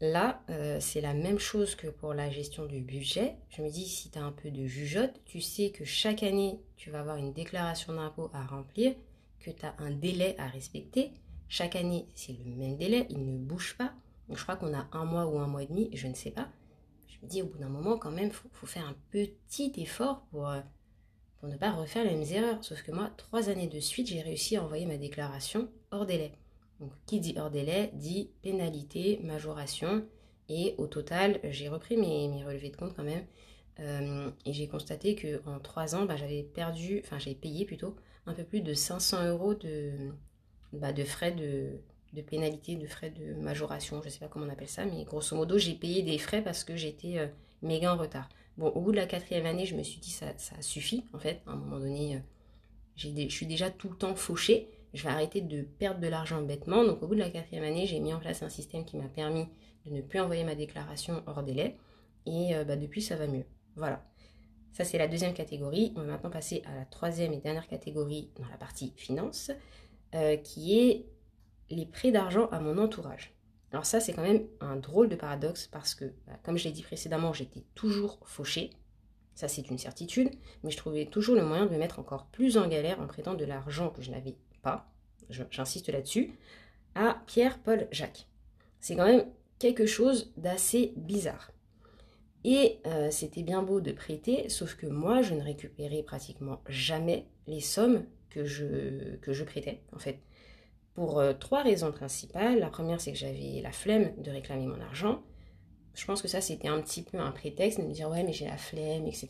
Là, 0.00 0.42
euh, 0.48 0.78
c'est 0.80 1.00
la 1.00 1.14
même 1.14 1.40
chose 1.40 1.74
que 1.74 1.88
pour 1.88 2.14
la 2.14 2.30
gestion 2.30 2.66
du 2.66 2.80
budget. 2.80 3.36
Je 3.48 3.62
me 3.62 3.70
dis, 3.70 3.86
si 3.86 4.10
tu 4.10 4.18
as 4.18 4.24
un 4.24 4.30
peu 4.30 4.50
de 4.50 4.66
jugeote, 4.66 5.20
tu 5.24 5.40
sais 5.40 5.70
que 5.70 5.84
chaque 5.84 6.22
année, 6.22 6.60
tu 6.76 6.90
vas 6.90 7.00
avoir 7.00 7.16
une 7.16 7.32
déclaration 7.32 7.94
d'impôt 7.94 8.30
à 8.32 8.44
remplir, 8.44 8.94
que 9.40 9.50
tu 9.50 9.66
as 9.66 9.74
un 9.78 9.90
délai 9.90 10.36
à 10.38 10.46
respecter. 10.46 11.12
Chaque 11.48 11.74
année, 11.74 12.06
c'est 12.14 12.36
le 12.44 12.54
même 12.54 12.76
délai, 12.76 13.06
il 13.10 13.24
ne 13.24 13.38
bouge 13.38 13.76
pas. 13.76 13.92
Donc, 14.28 14.36
je 14.38 14.42
crois 14.42 14.56
qu'on 14.56 14.74
a 14.74 14.86
un 14.92 15.04
mois 15.04 15.26
ou 15.26 15.38
un 15.38 15.48
mois 15.48 15.62
et 15.64 15.66
demi, 15.66 15.90
je 15.94 16.06
ne 16.06 16.14
sais 16.14 16.30
pas. 16.30 16.48
Je 17.22 17.42
au 17.42 17.46
bout 17.46 17.58
d'un 17.58 17.68
moment, 17.68 17.98
quand 17.98 18.10
même, 18.10 18.28
il 18.28 18.32
faut, 18.32 18.66
faire 18.66 18.86
un 18.86 18.96
petit 19.10 19.72
effort 19.76 20.22
pour, 20.30 20.48
euh, 20.48 20.60
pour 21.40 21.48
ne 21.48 21.56
pas 21.56 21.72
refaire 21.72 22.04
les 22.04 22.14
mêmes 22.14 22.30
erreurs. 22.32 22.62
Sauf 22.62 22.82
que 22.82 22.92
moi, 22.92 23.10
trois 23.16 23.48
années 23.48 23.66
de 23.66 23.80
suite, 23.80 24.08
j'ai 24.08 24.20
réussi 24.20 24.56
à 24.56 24.64
envoyer 24.64 24.86
ma 24.86 24.96
déclaration 24.96 25.68
hors 25.90 26.06
délai. 26.06 26.32
Donc, 26.80 26.92
qui 27.06 27.20
dit 27.20 27.34
hors 27.36 27.50
délai 27.50 27.90
dit 27.94 28.30
pénalité, 28.42 29.20
majoration. 29.22 30.04
Et 30.48 30.74
au 30.78 30.86
total, 30.86 31.40
j'ai 31.44 31.68
repris 31.68 31.96
mes, 31.96 32.44
relevés 32.44 32.70
de 32.70 32.76
compte 32.76 32.94
quand 32.94 33.04
même. 33.04 33.26
Euh, 33.80 34.30
et 34.44 34.52
j'ai 34.52 34.66
constaté 34.66 35.14
qu'en 35.14 35.60
trois 35.60 35.94
ans, 35.94 36.04
bah, 36.04 36.16
j'avais 36.16 36.42
perdu, 36.42 37.00
enfin 37.04 37.18
j'avais 37.18 37.36
payé 37.36 37.64
plutôt 37.64 37.94
un 38.26 38.34
peu 38.34 38.44
plus 38.44 38.60
de 38.60 38.74
500 38.74 39.26
euros 39.26 39.54
de, 39.54 40.12
bah, 40.72 40.92
de 40.92 41.04
frais 41.04 41.32
de, 41.32 41.80
de, 42.12 42.22
pénalité, 42.22 42.76
de 42.76 42.86
frais 42.86 43.10
de 43.10 43.34
majoration, 43.34 44.00
je 44.00 44.06
ne 44.06 44.10
sais 44.10 44.18
pas 44.18 44.28
comment 44.28 44.46
on 44.46 44.50
appelle 44.50 44.68
ça, 44.68 44.84
mais 44.84 45.04
grosso 45.04 45.36
modo, 45.36 45.58
j'ai 45.58 45.74
payé 45.74 46.02
des 46.02 46.18
frais 46.18 46.42
parce 46.42 46.64
que 46.64 46.76
j'étais 46.76 47.18
euh, 47.18 47.26
méga 47.62 47.94
en 47.94 47.96
retard. 47.96 48.28
Bon, 48.56 48.68
au 48.68 48.80
bout 48.80 48.92
de 48.92 48.96
la 48.96 49.06
quatrième 49.06 49.46
année, 49.46 49.66
je 49.66 49.76
me 49.76 49.82
suis 49.82 50.00
dit 50.00 50.10
ça, 50.10 50.32
suffit 50.60 51.04
en 51.12 51.18
fait. 51.18 51.40
À 51.46 51.52
un 51.52 51.56
moment 51.56 51.78
donné, 51.78 52.16
euh, 52.16 52.18
je 52.96 53.28
suis 53.28 53.46
déjà 53.46 53.70
tout 53.70 53.88
le 53.88 53.96
temps 53.96 54.14
fauché 54.14 54.68
je 54.94 55.02
vais 55.02 55.10
arrêter 55.10 55.42
de 55.42 55.62
perdre 55.62 56.00
de 56.00 56.08
l'argent 56.08 56.40
bêtement. 56.42 56.82
Donc 56.84 57.02
au 57.02 57.06
bout 57.06 57.14
de 57.14 57.20
la 57.20 57.30
quatrième 57.30 57.64
année, 57.64 57.86
j'ai 57.86 58.00
mis 58.00 58.14
en 58.14 58.18
place 58.18 58.42
un 58.42 58.48
système 58.48 58.84
qui 58.84 58.96
m'a 58.96 59.08
permis 59.08 59.46
de 59.84 59.94
ne 59.94 60.00
plus 60.00 60.18
envoyer 60.18 60.44
ma 60.44 60.54
déclaration 60.54 61.22
hors 61.26 61.42
délai. 61.42 61.76
Et 62.26 62.54
euh, 62.54 62.64
bah, 62.64 62.76
depuis, 62.76 63.02
ça 63.02 63.16
va 63.16 63.26
mieux. 63.26 63.44
Voilà. 63.76 64.02
Ça, 64.72 64.84
c'est 64.84 64.98
la 64.98 65.08
deuxième 65.08 65.34
catégorie. 65.34 65.92
On 65.96 66.00
va 66.00 66.06
maintenant 66.06 66.30
passer 66.30 66.62
à 66.66 66.74
la 66.74 66.84
troisième 66.86 67.32
et 67.32 67.38
dernière 67.38 67.68
catégorie 67.68 68.30
dans 68.38 68.48
la 68.48 68.56
partie 68.56 68.92
finance, 68.96 69.50
qui 70.44 70.78
est 70.78 71.06
les 71.70 71.86
prêts 71.86 72.10
d'argent 72.10 72.46
à 72.50 72.60
mon 72.60 72.78
entourage. 72.78 73.34
Alors 73.72 73.84
ça, 73.84 74.00
c'est 74.00 74.12
quand 74.12 74.22
même 74.22 74.46
un 74.60 74.76
drôle 74.76 75.08
de 75.08 75.16
paradoxe 75.16 75.66
parce 75.66 75.94
que, 75.94 76.06
bah, 76.26 76.38
comme 76.42 76.56
je 76.56 76.64
l'ai 76.64 76.72
dit 76.72 76.82
précédemment, 76.82 77.32
j'étais 77.32 77.64
toujours 77.74 78.18
fauchée. 78.24 78.70
Ça, 79.34 79.46
c'est 79.46 79.68
une 79.68 79.78
certitude. 79.78 80.30
Mais 80.62 80.70
je 80.70 80.76
trouvais 80.76 81.06
toujours 81.06 81.36
le 81.36 81.44
moyen 81.44 81.66
de 81.66 81.72
me 81.72 81.78
mettre 81.78 81.98
encore 81.98 82.26
plus 82.26 82.56
en 82.56 82.66
galère 82.66 83.00
en 83.00 83.06
prêtant 83.06 83.34
de 83.34 83.44
l'argent 83.44 83.90
que 83.90 84.02
je 84.02 84.10
n'avais 84.10 84.36
pas, 84.62 84.90
j'insiste 85.28 85.90
là-dessus, 85.90 86.32
à 86.94 87.22
Pierre-Paul 87.26 87.88
Jacques. 87.92 88.26
C'est 88.80 88.96
quand 88.96 89.06
même 89.06 89.26
quelque 89.58 89.86
chose 89.86 90.32
d'assez 90.36 90.94
bizarre. 90.96 91.52
Et 92.44 92.78
euh, 92.86 93.10
c'était 93.10 93.42
bien 93.42 93.62
beau 93.62 93.80
de 93.80 93.92
prêter, 93.92 94.48
sauf 94.48 94.76
que 94.76 94.86
moi, 94.86 95.22
je 95.22 95.34
ne 95.34 95.42
récupérais 95.42 96.02
pratiquement 96.02 96.62
jamais 96.68 97.26
les 97.46 97.60
sommes 97.60 98.04
que 98.30 98.44
je, 98.44 99.16
que 99.16 99.32
je 99.32 99.44
prêtais, 99.44 99.82
en 99.92 99.98
fait. 99.98 100.20
Pour 100.98 101.20
euh, 101.20 101.32
trois 101.32 101.62
raisons 101.62 101.92
principales. 101.92 102.58
La 102.58 102.70
première, 102.70 103.00
c'est 103.00 103.12
que 103.12 103.18
j'avais 103.18 103.60
la 103.62 103.70
flemme 103.70 104.20
de 104.20 104.32
réclamer 104.32 104.66
mon 104.66 104.80
argent. 104.80 105.22
Je 105.94 106.04
pense 106.04 106.20
que 106.20 106.26
ça, 106.26 106.40
c'était 106.40 106.66
un 106.66 106.80
petit 106.80 107.04
peu 107.04 107.20
un 107.20 107.30
prétexte 107.30 107.80
de 107.80 107.84
me 107.84 107.92
dire, 107.92 108.10
ouais, 108.10 108.24
mais 108.24 108.32
j'ai 108.32 108.46
la 108.46 108.56
flemme, 108.56 109.06
etc. 109.06 109.28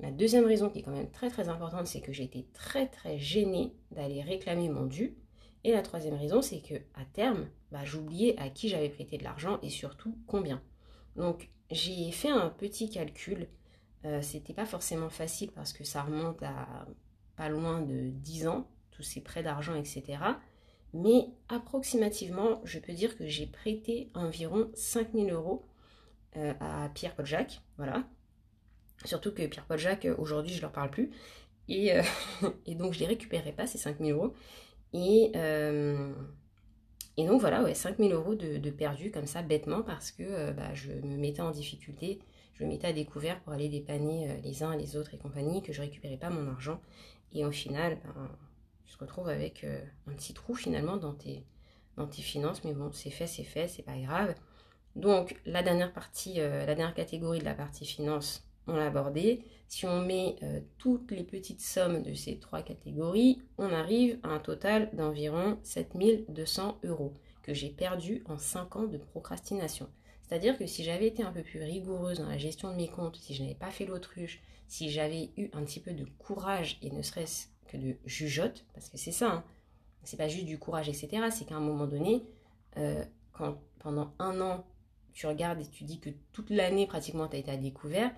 La 0.00 0.10
deuxième 0.10 0.44
raison 0.44 0.68
qui 0.68 0.80
est 0.80 0.82
quand 0.82 0.94
même 0.94 1.10
très 1.10 1.30
très 1.30 1.48
importante, 1.48 1.86
c'est 1.86 2.02
que 2.02 2.12
j'étais 2.12 2.44
très 2.52 2.88
très 2.88 3.18
gênée 3.18 3.72
d'aller 3.90 4.20
réclamer 4.20 4.68
mon 4.68 4.84
dû. 4.84 5.16
Et 5.64 5.72
la 5.72 5.80
troisième 5.80 6.16
raison, 6.16 6.42
c'est 6.42 6.60
que 6.60 6.74
à 6.74 7.06
terme, 7.10 7.48
bah, 7.70 7.86
j'oubliais 7.86 8.38
à 8.38 8.50
qui 8.50 8.68
j'avais 8.68 8.90
prêté 8.90 9.16
de 9.16 9.24
l'argent 9.24 9.60
et 9.62 9.70
surtout 9.70 10.14
combien. 10.26 10.60
Donc 11.16 11.48
j'ai 11.70 12.12
fait 12.12 12.28
un 12.28 12.50
petit 12.50 12.90
calcul. 12.90 13.48
Euh, 14.04 14.20
c'était 14.20 14.52
pas 14.52 14.66
forcément 14.66 15.08
facile 15.08 15.52
parce 15.52 15.72
que 15.72 15.84
ça 15.84 16.02
remonte 16.02 16.42
à 16.42 16.86
pas 17.36 17.48
loin 17.48 17.80
de 17.80 18.10
10 18.10 18.46
ans, 18.48 18.68
tous 18.90 19.02
ces 19.02 19.22
prêts 19.22 19.42
d'argent, 19.42 19.74
etc. 19.74 20.18
Mais 20.94 21.28
approximativement, 21.48 22.60
je 22.64 22.78
peux 22.78 22.92
dire 22.92 23.16
que 23.16 23.26
j'ai 23.26 23.46
prêté 23.46 24.10
environ 24.14 24.70
5000 24.74 25.32
euros 25.32 25.66
euh, 26.36 26.52
à 26.60 26.90
Pierre-Paul 26.94 27.26
Jacques. 27.26 27.62
Voilà. 27.78 28.04
Surtout 29.04 29.32
que 29.32 29.46
Pierre-Paul 29.46 29.78
Jacques, 29.78 30.06
aujourd'hui, 30.18 30.52
je 30.52 30.58
ne 30.58 30.62
leur 30.62 30.72
parle 30.72 30.90
plus. 30.90 31.10
Et, 31.68 31.92
euh, 31.94 32.02
donc, 32.68 32.92
je 32.92 33.00
les 33.00 33.06
récupérerai 33.06 33.52
pas, 33.52 33.66
ces 33.66 33.78
5000 33.78 34.12
euros. 34.12 34.34
Et, 34.92 35.32
euh, 35.36 36.12
donc 37.18 37.40
voilà, 37.40 37.62
ouais, 37.62 37.74
5000 37.74 38.12
euros 38.12 38.34
de, 38.34 38.58
de 38.58 38.70
perdus 38.70 39.10
comme 39.10 39.26
ça, 39.26 39.42
bêtement, 39.42 39.82
parce 39.82 40.10
que 40.10 40.22
euh, 40.22 40.52
bah, 40.52 40.74
je 40.74 40.92
me 40.92 41.16
mettais 41.16 41.42
en 41.42 41.50
difficulté, 41.50 42.20
je 42.54 42.64
me 42.64 42.68
mettais 42.68 42.88
à 42.88 42.92
découvert 42.92 43.40
pour 43.40 43.52
aller 43.52 43.68
dépanner 43.68 44.30
euh, 44.30 44.34
les 44.42 44.62
uns 44.62 44.76
les 44.76 44.96
autres 44.96 45.14
et 45.14 45.18
compagnie, 45.18 45.62
que 45.62 45.72
je 45.72 45.80
récupérais 45.80 46.16
pas 46.16 46.30
mon 46.30 46.48
argent. 46.48 46.80
Et 47.32 47.44
au 47.44 47.52
final, 47.52 47.98
ben, 48.04 48.30
tu 48.86 48.94
te 48.94 49.00
retrouves 49.00 49.28
avec 49.28 49.64
euh, 49.64 49.80
un 50.08 50.12
petit 50.12 50.34
trou 50.34 50.54
finalement 50.54 50.96
dans 50.96 51.14
tes, 51.14 51.44
dans 51.96 52.06
tes 52.06 52.22
finances, 52.22 52.64
mais 52.64 52.72
bon, 52.72 52.90
c'est 52.92 53.10
fait, 53.10 53.26
c'est 53.26 53.44
fait, 53.44 53.68
c'est 53.68 53.82
pas 53.82 53.98
grave. 53.98 54.34
Donc 54.96 55.40
la 55.46 55.62
dernière 55.62 55.92
partie, 55.92 56.34
la 56.34 56.66
dernière 56.66 56.94
catégorie 56.94 57.38
de 57.38 57.44
la 57.44 57.54
partie 57.54 57.86
finance, 57.86 58.46
on 58.66 58.76
l'a 58.76 58.86
abordé. 58.86 59.44
Si 59.68 59.86
on 59.86 60.02
met 60.02 60.36
euh, 60.42 60.60
toutes 60.78 61.10
les 61.10 61.24
petites 61.24 61.60
sommes 61.60 62.02
de 62.02 62.14
ces 62.14 62.38
trois 62.38 62.62
catégories, 62.62 63.40
on 63.58 63.72
arrive 63.72 64.18
à 64.22 64.28
un 64.28 64.38
total 64.38 64.90
d'environ 64.94 65.58
7200 65.62 66.78
euros 66.84 67.14
que 67.42 67.54
j'ai 67.54 67.70
perdu 67.70 68.22
en 68.26 68.38
5 68.38 68.76
ans 68.76 68.86
de 68.86 68.98
procrastination. 68.98 69.88
C'est-à-dire 70.22 70.56
que 70.56 70.66
si 70.66 70.84
j'avais 70.84 71.08
été 71.08 71.22
un 71.22 71.32
peu 71.32 71.42
plus 71.42 71.62
rigoureuse 71.62 72.18
dans 72.18 72.28
la 72.28 72.38
gestion 72.38 72.70
de 72.70 72.76
mes 72.76 72.88
comptes, 72.88 73.16
si 73.16 73.34
je 73.34 73.42
n'avais 73.42 73.54
pas 73.54 73.70
fait 73.70 73.86
l'autruche, 73.86 74.40
si 74.68 74.90
j'avais 74.90 75.30
eu 75.36 75.48
un 75.52 75.64
petit 75.64 75.80
peu 75.80 75.92
de 75.92 76.04
courage 76.18 76.78
et 76.82 76.90
ne 76.90 77.02
serait-ce 77.02 77.48
que 77.68 77.76
de 77.76 77.96
jugeote, 78.04 78.64
parce 78.74 78.88
que 78.88 78.98
c'est 78.98 79.12
ça, 79.12 79.30
hein, 79.30 79.44
c'est 80.04 80.16
pas 80.16 80.28
juste 80.28 80.46
du 80.46 80.58
courage, 80.58 80.88
etc. 80.88 81.28
C'est 81.30 81.44
qu'à 81.44 81.56
un 81.56 81.60
moment 81.60 81.86
donné, 81.86 82.24
euh, 82.76 83.04
quand 83.32 83.58
pendant 83.78 84.12
un 84.18 84.40
an, 84.40 84.64
tu 85.12 85.26
regardes 85.26 85.60
et 85.60 85.66
tu 85.66 85.84
dis 85.84 86.00
que 86.00 86.10
toute 86.32 86.50
l'année 86.50 86.86
pratiquement 86.86 87.28
tu 87.28 87.36
as 87.36 87.38
été 87.38 87.50
à 87.50 87.56
découvert, 87.56 88.10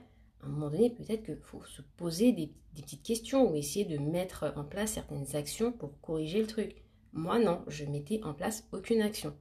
à 0.42 0.46
un 0.46 0.48
moment 0.48 0.70
donné, 0.70 0.90
peut-être 0.90 1.24
qu'il 1.24 1.36
faut 1.36 1.64
se 1.64 1.82
poser 1.96 2.32
des, 2.32 2.52
petites 2.74 3.02
questions 3.02 3.50
ou 3.50 3.54
essayer 3.54 3.84
de 3.84 3.98
mettre 3.98 4.52
en 4.56 4.64
place 4.64 4.92
certaines 4.92 5.36
actions 5.36 5.70
pour 5.70 6.00
corriger 6.00 6.40
le 6.40 6.46
truc. 6.48 6.82
Moi, 7.12 7.38
non, 7.38 7.62
je 7.68 7.84
mettais 7.84 8.20
en 8.24 8.34
place 8.34 8.66
aucune 8.72 9.00
action. 9.00 9.32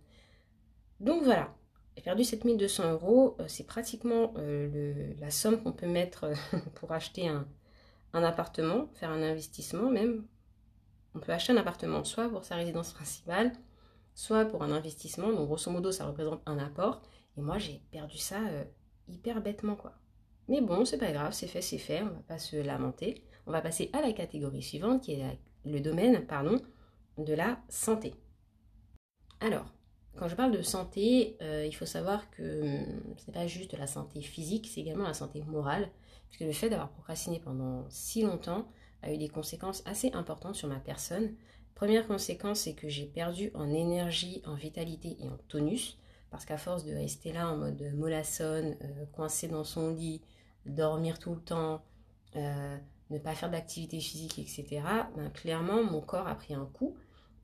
Donc 0.99 1.23
voilà, 1.23 1.55
j'ai 1.97 2.03
perdu 2.03 2.23
7200 2.23 2.91
euros. 2.91 3.35
Euh, 3.39 3.45
c'est 3.47 3.65
pratiquement 3.65 4.33
euh, 4.37 5.13
la 5.19 5.31
somme 5.31 5.63
qu'on 5.63 5.71
peut 5.71 5.87
mettre 5.87 6.31
pour 6.75 6.91
acheter 6.91 7.27
un, 7.27 7.47
un, 8.13 8.23
appartement, 8.23 8.87
faire 8.93 9.09
un 9.09 9.21
investissement 9.21 9.89
même. 9.89 10.25
On 11.15 11.19
peut 11.19 11.31
acheter 11.31 11.53
un 11.53 11.57
appartement 11.57 12.03
soit 12.03 12.29
pour 12.29 12.43
sa 12.43 12.55
résidence 12.55 12.93
principale, 12.93 13.51
soit 14.15 14.45
pour 14.45 14.63
un 14.63 14.71
investissement. 14.71 15.31
Donc 15.31 15.47
grosso 15.47 15.69
modo, 15.71 15.91
ça 15.91 16.05
représente 16.05 16.41
un 16.45 16.57
apport. 16.57 17.01
Et 17.37 17.41
moi, 17.41 17.57
j'ai 17.57 17.81
perdu 17.91 18.17
ça 18.17 18.39
hyper 19.07 19.41
bêtement, 19.41 19.75
quoi. 19.75 19.93
Mais 20.47 20.61
bon, 20.61 20.85
c'est 20.85 20.97
pas 20.97 21.11
grave, 21.11 21.33
c'est 21.33 21.47
fait, 21.47 21.61
c'est 21.61 21.77
fait, 21.77 22.01
on 22.01 22.07
va 22.07 22.21
pas 22.27 22.37
se 22.37 22.57
lamenter. 22.57 23.23
On 23.47 23.51
va 23.51 23.61
passer 23.61 23.89
à 23.93 24.01
la 24.01 24.11
catégorie 24.11 24.61
suivante 24.61 25.03
qui 25.03 25.13
est 25.13 25.39
le 25.65 25.79
domaine 25.79 26.25
pardon, 26.25 26.59
de 27.17 27.33
la 27.33 27.59
santé. 27.69 28.13
Alors, 29.39 29.65
quand 30.15 30.27
je 30.27 30.35
parle 30.35 30.51
de 30.51 30.61
santé, 30.61 31.37
euh, 31.41 31.65
il 31.65 31.73
faut 31.73 31.85
savoir 31.85 32.29
que 32.31 32.61
hum, 32.61 33.15
ce 33.17 33.27
n'est 33.27 33.33
pas 33.33 33.47
juste 33.47 33.73
la 33.77 33.87
santé 33.87 34.21
physique, 34.21 34.69
c'est 34.71 34.81
également 34.81 35.05
la 35.05 35.13
santé 35.13 35.41
morale, 35.43 35.89
puisque 36.33 36.47
le 36.47 36.53
fait 36.53 36.69
d'avoir 36.69 36.89
procrastiné 36.89 37.39
pendant 37.39 37.85
si 37.89 38.23
longtemps 38.23 38.67
a 39.03 39.13
eu 39.13 39.17
des 39.17 39.29
conséquences 39.29 39.83
assez 39.85 40.11
importantes 40.13 40.55
sur 40.55 40.67
ma 40.67 40.79
personne. 40.79 41.35
Première 41.75 42.07
conséquence, 42.07 42.61
c'est 42.61 42.73
que 42.73 42.89
j'ai 42.89 43.05
perdu 43.05 43.51
en 43.53 43.69
énergie, 43.69 44.41
en 44.45 44.55
vitalité 44.55 45.17
et 45.19 45.29
en 45.29 45.37
tonus, 45.47 45.99
parce 46.31 46.45
qu'à 46.45 46.57
force 46.57 46.85
de 46.85 46.93
rester 46.93 47.33
là 47.33 47.49
en 47.49 47.57
mode 47.57 47.93
mollassonne, 47.95 48.75
euh, 48.81 49.05
coincé 49.11 49.47
dans 49.47 49.63
son 49.63 49.93
lit, 49.93 50.21
dormir 50.65 51.19
tout 51.19 51.35
le 51.35 51.41
temps, 51.41 51.83
euh, 52.35 52.77
ne 53.11 53.19
pas 53.19 53.35
faire 53.35 53.51
d'activité 53.51 53.99
physique, 53.99 54.39
etc., 54.39 54.81
ben, 55.15 55.29
clairement, 55.29 55.83
mon 55.83 56.01
corps 56.01 56.27
a 56.27 56.35
pris 56.35 56.55
un 56.55 56.65
coup. 56.65 56.95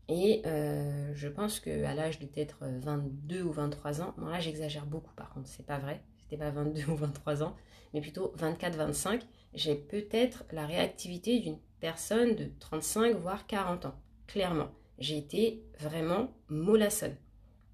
Et 0.07 0.41
euh, 0.47 1.11
je 1.13 1.27
pense 1.27 1.59
qu'à 1.59 1.93
l'âge 1.93 2.17
de 2.17 2.25
peut-être 2.25 2.65
22 2.65 3.43
ou 3.43 3.51
23 3.51 4.01
ans, 4.01 4.15
là 4.17 4.39
j'exagère 4.39 4.87
beaucoup 4.87 5.13
par 5.13 5.29
contre, 5.29 5.47
c'est 5.47 5.65
pas 5.65 5.77
vrai, 5.77 6.01
c'était 6.29 6.43
pas 6.43 6.51
22 6.51 6.91
ou 6.91 6.95
23 6.95 7.43
ans, 7.43 7.55
mais 7.93 8.01
plutôt 8.01 8.33
24-25, 8.37 9.21
j'ai 9.53 9.75
peut-être 9.75 10.45
la 10.51 10.65
réactivité 10.65 11.39
d'une 11.39 11.57
personne 11.79 12.35
de 12.35 12.51
35 12.59 13.15
voire 13.15 13.47
40 13.47 13.85
ans, 13.87 13.95
clairement. 14.27 14.69
J'ai 14.99 15.17
été 15.17 15.63
vraiment 15.79 16.29
mollassonne. 16.49 17.15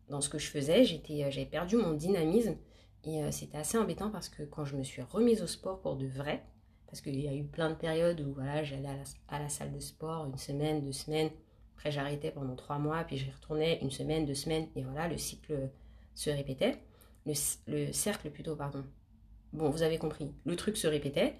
Dans 0.10 0.22
ce 0.22 0.30
que 0.30 0.38
je 0.38 0.48
faisais, 0.48 0.84
euh, 0.84 1.32
j'avais 1.32 1.46
perdu 1.46 1.76
mon 1.76 1.94
dynamisme 1.94 2.56
et 3.04 3.24
euh, 3.24 3.32
c'était 3.32 3.58
assez 3.58 3.78
embêtant 3.78 4.10
parce 4.10 4.30
que 4.30 4.44
quand 4.44 4.64
je 4.64 4.78
me 4.78 4.84
suis 4.84 5.02
remise 5.02 5.42
au 5.42 5.48
sport 5.48 5.82
pour 5.82 5.96
de 5.96 6.06
vrai, 6.06 6.44
parce 6.88 7.02
qu'il 7.02 7.20
y 7.20 7.28
a 7.28 7.34
eu 7.34 7.44
plein 7.44 7.72
de 7.72 7.76
périodes 7.76 8.22
où 8.22 8.34
voilà, 8.34 8.64
j'allais 8.64 8.90
à, 9.28 9.40
la, 9.40 9.50
salle 9.50 9.74
de 9.74 9.80
sport 9.80 10.28
une 10.28 10.38
semaine, 10.38 10.82
deux 10.82 10.94
semaines, 10.94 11.32
après 11.76 11.92
j'arrêtais 11.92 12.32
pendant 12.32 12.56
trois 12.56 12.78
mois, 12.78 13.04
puis 13.04 13.18
je 13.18 13.30
retournais 13.30 13.80
une 13.82 13.92
semaine, 13.92 14.26
deux 14.26 14.36
semaines, 14.36 14.68
et 14.76 14.84
voilà, 14.84 15.08
le 15.08 15.18
cycle 15.18 15.72
se 16.14 16.30
répétait. 16.30 16.80
Le, 17.26 17.92
cercle 17.92 18.30
plutôt, 18.30 18.56
pardon. 18.56 18.84
Bon, 19.54 19.70
vous 19.70 19.84
avez 19.84 19.98
compris, 19.98 20.32
le 20.46 20.56
truc 20.56 20.78
se 20.78 20.88
répétait. 20.88 21.36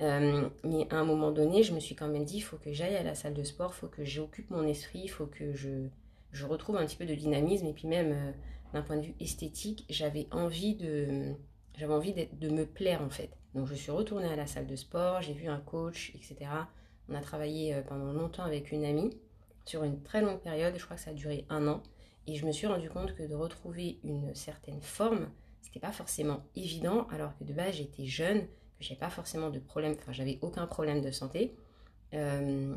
Euh, 0.00 0.48
mais 0.64 0.86
à 0.90 0.96
un 0.96 1.04
moment 1.04 1.30
donné, 1.30 1.62
je 1.62 1.72
me 1.72 1.80
suis 1.80 1.94
quand 1.94 2.08
même 2.08 2.24
dit, 2.24 2.38
il 2.38 2.42
faut 2.42 2.56
que 2.56 2.72
j'aille 2.72 2.96
à 2.96 3.02
la 3.02 3.14
salle 3.14 3.34
de 3.34 3.44
sport, 3.44 3.72
il 3.74 3.78
faut 3.78 3.88
que 3.88 4.04
j'occupe 4.04 4.50
mon 4.50 4.66
esprit, 4.66 5.02
il 5.04 5.08
faut 5.08 5.26
que 5.26 5.54
je, 5.54 5.86
je 6.32 6.46
retrouve 6.46 6.76
un 6.76 6.86
petit 6.86 6.96
peu 6.96 7.06
de 7.06 7.14
dynamisme 7.14 7.66
et 7.66 7.72
puis 7.72 7.86
même 7.86 8.12
euh, 8.12 8.32
d'un 8.72 8.82
point 8.82 8.96
de 8.96 9.02
vue 9.02 9.14
esthétique, 9.20 9.84
j'avais 9.88 10.26
envie 10.32 10.74
de 10.74 11.34
j'avais 11.78 11.92
envie 11.94 12.12
de 12.14 12.48
me 12.50 12.66
plaire 12.66 13.02
en 13.02 13.10
fait. 13.10 13.30
Donc 13.54 13.66
je 13.68 13.74
suis 13.74 13.90
retournée 13.90 14.28
à 14.28 14.36
la 14.36 14.46
salle 14.46 14.66
de 14.66 14.76
sport, 14.76 15.22
j'ai 15.22 15.34
vu 15.34 15.48
un 15.48 15.60
coach, 15.60 16.12
etc. 16.14 16.50
On 17.08 17.14
a 17.14 17.20
travaillé 17.20 17.74
euh, 17.74 17.82
pendant 17.82 18.12
longtemps 18.12 18.44
avec 18.44 18.72
une 18.72 18.84
amie 18.84 19.10
sur 19.64 19.84
une 19.84 20.02
très 20.02 20.22
longue 20.22 20.40
période, 20.40 20.74
je 20.76 20.84
crois 20.84 20.96
que 20.96 21.02
ça 21.02 21.10
a 21.10 21.14
duré 21.14 21.46
un 21.48 21.68
an, 21.68 21.82
et 22.26 22.36
je 22.36 22.46
me 22.46 22.52
suis 22.52 22.66
rendu 22.66 22.88
compte 22.88 23.14
que 23.14 23.22
de 23.22 23.34
retrouver 23.34 23.98
une 24.04 24.34
certaine 24.34 24.80
forme, 24.80 25.28
c'était 25.60 25.80
pas 25.80 25.92
forcément 25.92 26.42
évident, 26.54 27.06
alors 27.10 27.36
que 27.38 27.44
de 27.44 27.52
base 27.52 27.76
j'étais 27.76 28.06
jeune, 28.06 28.42
que 28.42 28.84
j'avais 28.84 29.00
pas 29.00 29.10
forcément 29.10 29.50
de 29.50 29.58
problème, 29.58 29.94
enfin 29.98 30.12
j'avais 30.12 30.38
aucun 30.42 30.66
problème 30.66 31.00
de 31.00 31.10
santé, 31.10 31.54
euh, 32.14 32.74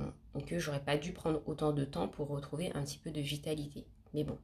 que 0.47 0.59
j'aurais 0.59 0.83
pas 0.83 0.97
dû 0.97 1.11
prendre 1.11 1.41
autant 1.45 1.73
de 1.73 1.83
temps 1.83 2.07
pour 2.07 2.29
retrouver 2.29 2.71
un 2.73 2.83
petit 2.83 2.97
peu 2.97 3.11
de 3.11 3.21
vitalité. 3.21 3.85
Mais 4.13 4.23
bon. 4.23 4.37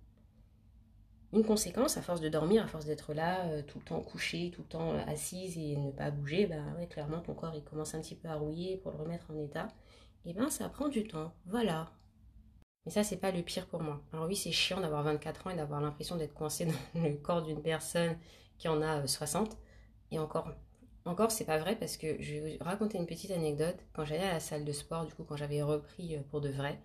Une 1.33 1.45
conséquence, 1.45 1.95
à 1.95 2.01
force 2.01 2.19
de 2.19 2.27
dormir, 2.27 2.63
à 2.63 2.67
force 2.67 2.85
d'être 2.85 3.13
là, 3.13 3.45
euh, 3.45 3.61
tout 3.65 3.79
le 3.79 3.85
temps 3.85 4.01
couché, 4.01 4.51
tout 4.51 4.63
le 4.63 4.67
temps 4.67 4.93
euh, 4.93 4.99
assise 5.07 5.57
et 5.57 5.77
ne 5.77 5.91
pas 5.91 6.11
bouger, 6.11 6.45
bah 6.45 6.57
ouais, 6.77 6.87
clairement 6.87 7.21
ton 7.21 7.33
corps 7.33 7.53
il 7.55 7.63
commence 7.63 7.95
un 7.95 8.01
petit 8.01 8.15
peu 8.15 8.27
à 8.27 8.35
rouiller 8.35 8.75
pour 8.77 8.91
le 8.91 8.97
remettre 8.97 9.31
en 9.31 9.39
état. 9.39 9.69
Et 10.25 10.33
ben 10.33 10.49
ça 10.49 10.67
prend 10.67 10.89
du 10.89 11.07
temps, 11.07 11.33
voilà. 11.45 11.89
Mais 12.85 12.91
ça 12.91 13.03
c'est 13.03 13.17
pas 13.17 13.31
le 13.31 13.43
pire 13.43 13.67
pour 13.67 13.81
moi. 13.81 14.01
Alors 14.13 14.27
oui 14.27 14.35
c'est 14.35 14.51
chiant 14.51 14.81
d'avoir 14.81 15.03
24 15.03 15.47
ans 15.47 15.49
et 15.51 15.55
d'avoir 15.55 15.81
l'impression 15.81 16.15
d'être 16.17 16.33
coincé 16.33 16.65
dans 16.95 17.01
le 17.03 17.15
corps 17.17 17.43
d'une 17.43 17.61
personne 17.61 18.17
qui 18.57 18.67
en 18.67 18.81
a 18.81 19.05
60. 19.07 19.57
Et 20.11 20.19
encore, 20.19 20.51
encore, 21.05 21.31
c'est 21.31 21.45
pas 21.45 21.57
vrai 21.57 21.75
parce 21.75 21.97
que 21.97 22.21
je 22.21 22.33
vais 22.35 22.57
vous 22.57 22.63
raconter 22.63 22.97
une 22.97 23.07
petite 23.07 23.31
anecdote. 23.31 23.77
Quand 23.93 24.05
j'allais 24.05 24.23
à 24.23 24.33
la 24.33 24.39
salle 24.39 24.65
de 24.65 24.71
sport, 24.71 25.05
du 25.05 25.13
coup, 25.13 25.23
quand 25.23 25.35
j'avais 25.35 25.61
repris 25.63 26.15
euh, 26.15 26.21
pour 26.29 26.41
de 26.41 26.49
vrai, 26.49 26.79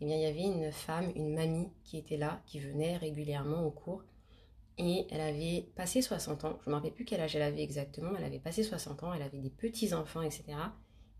eh 0.00 0.04
bien, 0.04 0.16
il 0.16 0.22
y 0.22 0.26
avait 0.26 0.42
une 0.42 0.70
femme, 0.72 1.10
une 1.14 1.34
mamie 1.34 1.68
qui 1.84 1.96
était 1.96 2.16
là, 2.18 2.42
qui 2.46 2.60
venait 2.60 2.96
régulièrement 2.96 3.64
au 3.64 3.70
cours. 3.70 4.02
et 4.78 5.06
elle 5.10 5.20
avait 5.20 5.68
passé 5.76 6.02
60 6.02 6.44
ans. 6.44 6.58
Je 6.64 6.70
ne 6.70 6.72
me 6.72 6.76
rappelle 6.76 6.92
plus 6.92 7.04
quel 7.04 7.20
âge 7.20 7.36
elle 7.36 7.42
avait 7.42 7.62
exactement, 7.62 8.10
elle 8.18 8.24
avait 8.24 8.40
passé 8.40 8.62
60 8.64 9.04
ans, 9.04 9.14
elle 9.14 9.22
avait 9.22 9.38
des 9.38 9.50
petits-enfants, 9.50 10.22
etc. 10.22 10.44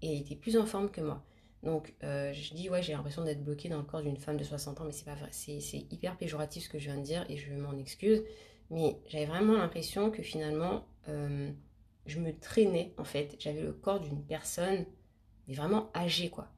Et 0.03 0.13
elle 0.13 0.23
était 0.23 0.37
plus 0.37 0.57
en 0.59 0.67
forme 0.67 0.91
que 0.91 1.01
moi. 1.01 1.25
Donc 1.65 1.95
euh, 2.05 2.33
je 2.35 2.55
dis, 2.55 2.69
ouais, 2.69 2.83
j'ai 2.83 2.93
l'impression 2.93 3.25
d'être 3.25 3.43
bloquée 3.43 3.71
dans 3.71 3.79
le 3.79 3.85
corps 3.85 4.03
d'une 4.03 4.19
femme 4.19 4.37
de 4.37 4.45
60 4.45 4.81
ans, 4.81 4.85
mais 4.85 4.93
c'est 4.93 5.07
pas 5.07 5.15
vrai. 5.15 5.31
C'est 5.33 5.59
hyper 5.91 6.17
péjoratif 6.17 6.65
ce 6.65 6.69
que 6.69 6.79
je 6.79 6.87
viens 6.91 6.99
de 6.99 7.03
dire 7.03 7.25
et 7.31 7.39
je 7.39 7.53
m'en 7.55 7.77
excuse. 7.79 8.23
Mais 8.71 8.99
j'avais 9.09 9.27
vraiment 9.27 9.55
l'impression 9.55 10.11
que 10.11 10.23
finalement, 10.23 10.85
euh, 11.09 11.51
je 12.07 12.21
me 12.21 12.39
traînais 12.39 12.95
en 12.99 13.05
fait. 13.05 13.37
J'avais 13.39 13.63
le 13.63 13.73
corps 13.73 14.01
d'une 14.01 14.23
personne, 14.23 14.85
mais 15.49 15.55
vraiment 15.55 15.91
âgée 15.95 16.29
quoi. 16.29 16.49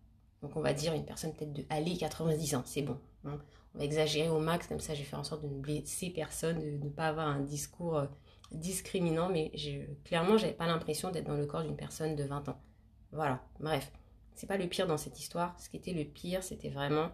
Donc 0.43 0.57
on 0.57 0.61
va 0.61 0.73
dire 0.73 0.93
une 0.93 1.05
personne 1.05 1.33
peut-être 1.33 1.53
de 1.53 1.65
aller 1.71 1.97
90 1.97 2.57
ans, 2.57 2.63
c'est 2.67 2.83
bon. 2.83 2.99
Hein. 3.25 3.39
On 3.75 3.79
va 3.79 3.85
exagérer 3.85 4.29
au 4.29 4.41
max, 4.41 4.67
comme 4.67 4.81
ça 4.81 4.95
je 4.95 5.01
vais 5.01 5.05
faire 5.05 5.21
en 5.21 5.25
sorte 5.25 5.43
de 5.43 5.49
ne 5.49 5.61
blesser 5.61 6.11
personne, 6.11 6.59
de 6.59 6.85
ne 6.85 6.91
pas 6.91 7.09
avoir 7.09 7.29
un 7.29 7.41
discours 7.41 7.97
euh, 7.99 8.07
discriminant, 8.51 9.29
mais 9.29 9.53
je, 9.55 9.81
clairement 10.05 10.37
j'avais 10.37 10.53
pas 10.53 10.67
l'impression 10.67 11.11
d'être 11.11 11.27
dans 11.27 11.37
le 11.37 11.47
corps 11.47 11.63
d'une 11.63 11.77
personne 11.77 12.17
de 12.17 12.25
20 12.25 12.49
ans. 12.49 12.61
Voilà, 13.13 13.43
bref. 13.61 13.93
C'est 14.37 14.47
pas 14.47 14.59
le 14.59 14.69
pire 14.69 14.87
dans 14.87 14.99
cette 14.99 15.19
histoire. 15.19 15.59
Ce 15.59 15.71
qui 15.71 15.79
était 15.79 15.95
le 15.95 16.05
pire, 16.05 16.45
c'était 16.45 16.69
vraiment 16.69 17.11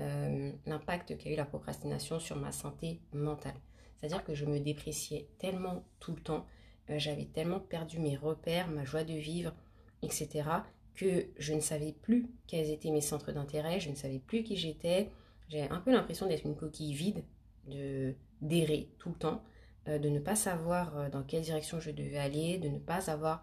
euh, 0.00 0.50
l'impact 0.66 1.16
qu'a 1.16 1.30
eu 1.30 1.36
la 1.36 1.44
procrastination 1.44 2.18
sur 2.18 2.36
ma 2.36 2.50
santé 2.50 3.00
mentale. 3.12 3.54
C'est-à-dire 3.96 4.24
que 4.24 4.34
je 4.34 4.44
me 4.44 4.58
dépréciais 4.58 5.28
tellement 5.38 5.84
tout 6.00 6.12
le 6.12 6.20
temps, 6.20 6.46
euh, 6.90 6.98
j'avais 6.98 7.26
tellement 7.26 7.60
perdu 7.60 8.00
mes 8.00 8.16
repères, 8.16 8.68
ma 8.68 8.84
joie 8.84 9.04
de 9.04 9.14
vivre, 9.14 9.54
etc., 10.02 10.48
que 10.96 11.26
je 11.38 11.54
ne 11.54 11.60
savais 11.60 11.92
plus 11.92 12.28
quels 12.48 12.70
étaient 12.70 12.90
mes 12.90 13.00
centres 13.00 13.30
d'intérêt, 13.30 13.78
je 13.78 13.90
ne 13.90 13.94
savais 13.94 14.18
plus 14.18 14.42
qui 14.42 14.56
j'étais. 14.56 15.10
J'avais 15.48 15.70
un 15.70 15.80
peu 15.80 15.92
l'impression 15.92 16.26
d'être 16.26 16.44
une 16.44 16.56
coquille 16.56 16.92
vide, 16.92 17.22
de 17.68 18.14
d'errer 18.40 18.90
tout 18.98 19.10
le 19.10 19.14
temps, 19.14 19.42
euh, 19.88 19.98
de 19.98 20.08
ne 20.08 20.18
pas 20.18 20.34
savoir 20.34 21.08
dans 21.10 21.22
quelle 21.22 21.42
direction 21.42 21.78
je 21.78 21.92
devais 21.92 22.18
aller, 22.18 22.58
de 22.58 22.68
ne 22.68 22.78
pas 22.78 23.10
avoir 23.10 23.42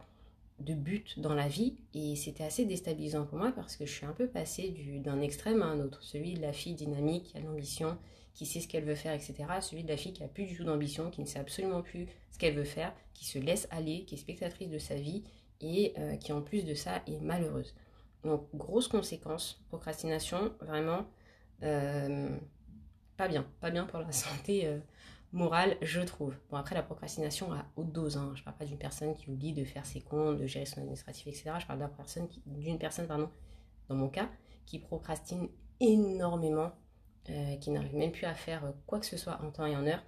de 0.63 0.74
but 0.74 1.20
dans 1.20 1.34
la 1.34 1.48
vie 1.48 1.75
et 1.94 2.15
c'était 2.15 2.44
assez 2.44 2.65
déstabilisant 2.65 3.25
pour 3.25 3.38
moi 3.38 3.51
parce 3.51 3.75
que 3.75 3.86
je 3.86 3.91
suis 3.91 4.06
un 4.06 4.13
peu 4.13 4.27
passée 4.27 5.01
d'un 5.03 5.22
extrême 5.22 5.62
à 5.62 5.65
un 5.65 5.80
autre, 5.80 6.03
celui 6.03 6.34
de 6.34 6.41
la 6.41 6.53
fille 6.53 6.75
dynamique 6.75 7.25
qui 7.32 7.38
a 7.38 7.41
l'ambition, 7.41 7.98
qui 8.34 8.46
sait 8.46 8.60
ce 8.60 8.68
qu'elle 8.68 8.86
veut 8.86 8.96
faire, 8.96 9.13
etc. 9.13 9.36
Celui 9.62 9.84
de 9.84 9.89
la 9.89 9.98
fille 9.98 10.13
qui 10.13 10.24
a 10.24 10.27
plus 10.27 10.46
du 10.46 10.56
tout 10.56 10.63
d'ambition, 10.63 11.10
qui 11.10 11.22
ne 11.22 11.25
sait 11.25 11.39
absolument 11.39 11.82
plus 11.82 12.08
ce 12.32 12.38
qu'elle 12.38 12.56
veut 12.56 12.63
faire, 12.63 12.94
qui 13.13 13.25
se 13.25 13.39
laisse 13.39 13.68
aller, 13.72 14.06
qui 14.06 14.15
est 14.15 14.18
spectatrice 14.18 14.70
de 14.70 14.77
sa 14.77 14.96
vie 14.96 15.24
et 15.60 15.94
euh, 15.98 16.15
qui 16.15 16.32
en 16.32 16.41
plus 16.41 16.65
de 16.65 16.74
ça 16.74 17.01
est 17.08 17.20
malheureuse. 17.20 17.75
Donc 18.24 18.48
grosse 18.53 18.88
conséquence, 18.88 19.62
procrastination, 19.70 20.53
vraiment 20.60 21.06
euh, 21.63 22.30
pas 23.18 23.27
bien, 23.27 23.46
pas 23.60 23.72
bien 23.72 23.86
pour 23.86 24.00
la 24.00 24.12
santé 24.12 24.65
euh, 24.65 24.80
morale, 25.34 25.78
je 25.82 26.02
trouve. 26.02 26.36
Bon, 26.50 26.58
après, 26.58 26.76
la 26.76 26.84
procrastination 26.84 27.54
à 27.54 27.66
haute 27.76 27.92
dose. 27.92 28.18
Hein. 28.18 28.34
Je 28.36 28.44
parle 28.44 28.58
pas 28.58 28.66
d'une 28.66 28.78
personne 28.78 29.16
qui 29.16 29.30
oublie 29.30 29.54
de 29.54 29.64
faire 29.64 29.86
ses 29.86 30.02
comptes, 30.02 30.38
de 30.38 30.46
gérer 30.46 30.66
son 30.66 30.80
administratif, 30.80 31.28
etc. 31.28 31.54
Je 31.60 31.66
parle 31.66 31.80
d'une 31.80 31.90
personne, 31.90 32.28
qui, 32.28 32.42
personne 32.80 33.08
pardon, 33.08 33.30
dans 33.90 33.96
mon 33.96 34.10
cas, 34.10 34.30
qui 34.66 34.80
procrastine 34.80 35.48
énormément, 35.80 36.72
euh, 37.30 37.56
qui 37.58 37.72
n'arrive 37.72 37.96
même 37.96 38.12
plus 38.12 38.26
à 38.26 38.34
faire 38.34 38.74
quoi 38.86 39.00
que 39.00 39.06
ce 39.06 39.18
soit 39.18 39.40
en 39.42 39.52
temps 39.52 39.66
et 39.66 39.76
en 39.76 39.86
heure. 39.86 40.04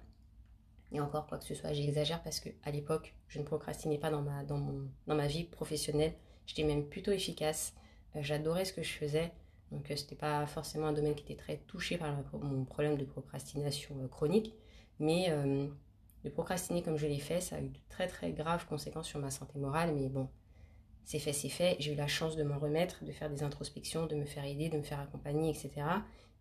Et 0.92 1.00
encore, 1.00 1.26
quoi 1.26 1.38
que 1.38 1.44
ce 1.44 1.54
soit, 1.54 1.72
j'exagère 1.72 2.22
parce 2.22 2.38
que 2.38 2.50
à 2.62 2.70
l'époque, 2.70 3.14
je 3.26 3.40
ne 3.40 3.44
procrastinais 3.44 3.98
pas 3.98 4.10
dans 4.10 4.22
ma, 4.22 4.44
dans 4.44 4.60
dans 5.06 5.14
ma 5.14 5.26
vie 5.26 5.44
professionnelle. 5.44 6.14
J'étais 6.46 6.62
même 6.62 6.86
plutôt 6.88 7.10
efficace. 7.10 7.74
Euh, 8.14 8.22
j'adorais 8.22 8.64
ce 8.64 8.72
que 8.72 8.82
je 8.82 8.92
faisais. 8.92 9.32
Donc, 9.72 9.90
euh, 9.90 9.96
ce 9.96 10.02
n'était 10.02 10.16
pas 10.16 10.46
forcément 10.46 10.86
un 10.86 10.92
domaine 10.92 11.14
qui 11.14 11.24
était 11.24 11.42
très 11.42 11.56
touché 11.56 11.96
par 11.96 12.14
mon 12.34 12.64
problème 12.64 12.96
de 12.96 13.04
procrastination 13.04 13.96
chronique. 14.08 14.54
Mais 15.00 15.26
euh, 15.28 15.66
de 16.24 16.30
procrastiner 16.30 16.82
comme 16.82 16.96
je 16.96 17.06
l'ai 17.06 17.18
fait, 17.18 17.40
ça 17.40 17.56
a 17.56 17.60
eu 17.60 17.68
de 17.68 17.78
très 17.88 18.06
très 18.06 18.32
graves 18.32 18.66
conséquences 18.66 19.08
sur 19.08 19.18
ma 19.20 19.30
santé 19.30 19.58
morale. 19.58 19.94
Mais 19.94 20.08
bon, 20.08 20.28
c'est 21.04 21.18
fait, 21.18 21.32
c'est 21.32 21.48
fait. 21.48 21.76
J'ai 21.80 21.92
eu 21.92 21.96
la 21.96 22.06
chance 22.06 22.36
de 22.36 22.42
m'en 22.42 22.58
remettre, 22.58 23.04
de 23.04 23.12
faire 23.12 23.30
des 23.30 23.42
introspections, 23.42 24.06
de 24.06 24.14
me 24.14 24.24
faire 24.24 24.44
aider, 24.44 24.68
de 24.68 24.78
me 24.78 24.82
faire 24.82 25.00
accompagner, 25.00 25.50
etc. 25.50 25.86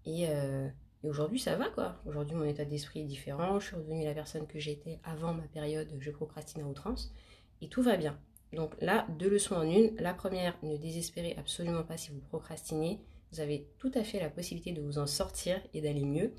Euh, 0.07 0.69
et, 1.03 1.09
aujourd'hui, 1.09 1.39
ça 1.39 1.55
va 1.55 1.69
quoi. 1.69 1.97
Aujourd'hui, 2.05 2.35
mon 2.35 2.45
état 2.45 2.65
d'esprit 2.65 3.01
est 3.01 3.05
différent. 3.05 3.59
Je 3.59 3.67
suis 3.67 3.75
redevenue 3.75 4.05
la 4.05 4.13
personne 4.13 4.47
que 4.47 4.59
j'étais 4.59 4.99
avant 5.03 5.33
ma 5.33 5.43
période 5.43 5.89
je 5.99 6.11
procrastine 6.11 6.63
à 6.63 6.65
outrance. 6.65 7.13
Et 7.61 7.67
tout 7.67 7.81
va 7.81 7.97
bien. 7.97 8.17
Donc 8.53 8.75
là, 8.81 9.07
deux 9.19 9.29
leçons 9.29 9.55
en 9.55 9.63
une. 9.63 9.95
La 9.97 10.13
première, 10.13 10.57
ne 10.63 10.77
désespérez 10.77 11.35
absolument 11.37 11.83
pas 11.83 11.97
si 11.97 12.11
vous 12.11 12.19
procrastinez. 12.19 13.01
Vous 13.31 13.39
avez 13.39 13.67
tout 13.79 13.91
à 13.95 14.03
fait 14.03 14.19
la 14.19 14.29
possibilité 14.29 14.71
de 14.71 14.81
vous 14.81 14.99
en 14.99 15.07
sortir 15.07 15.59
et 15.73 15.81
d'aller 15.81 16.05
mieux. 16.05 16.33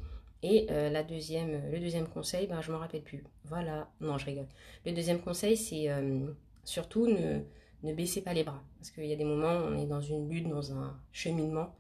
Et 0.46 0.66
euh, 0.70 0.90
la 0.90 1.02
deuxième, 1.02 1.70
le 1.70 1.80
deuxième 1.80 2.07
conseil, 2.07 2.46
ben, 2.46 2.61
je 2.61 2.70
ne 2.70 2.76
me 2.76 2.78
rappelle 2.78 3.00
plus. 3.00 3.24
Voilà, 3.44 3.90
non, 4.02 4.18
je 4.18 4.26
rigole. 4.26 4.46
Le 4.85 4.92
deuxième 4.92 5.22
conseil, 5.22 5.57
c'est 5.57 5.88
euh, 5.88 6.26
surtout 6.64 7.07
ne, 7.07 7.40
ne 7.83 7.94
baissez 7.94 8.20
pas 8.20 8.35
les 8.35 8.44
bras. 8.44 8.62
Parce 8.76 8.90
qu'il 8.90 9.07
y 9.07 9.12
a 9.14 9.16
des 9.16 9.24
moments 9.24 9.54
où 9.54 9.72
on 9.72 9.78
est 9.78 9.87
dans 9.87 10.02
une 10.02 10.28
lutte, 10.28 10.46
dans 10.46 10.70
un 10.74 11.00
cheminement 11.12 11.74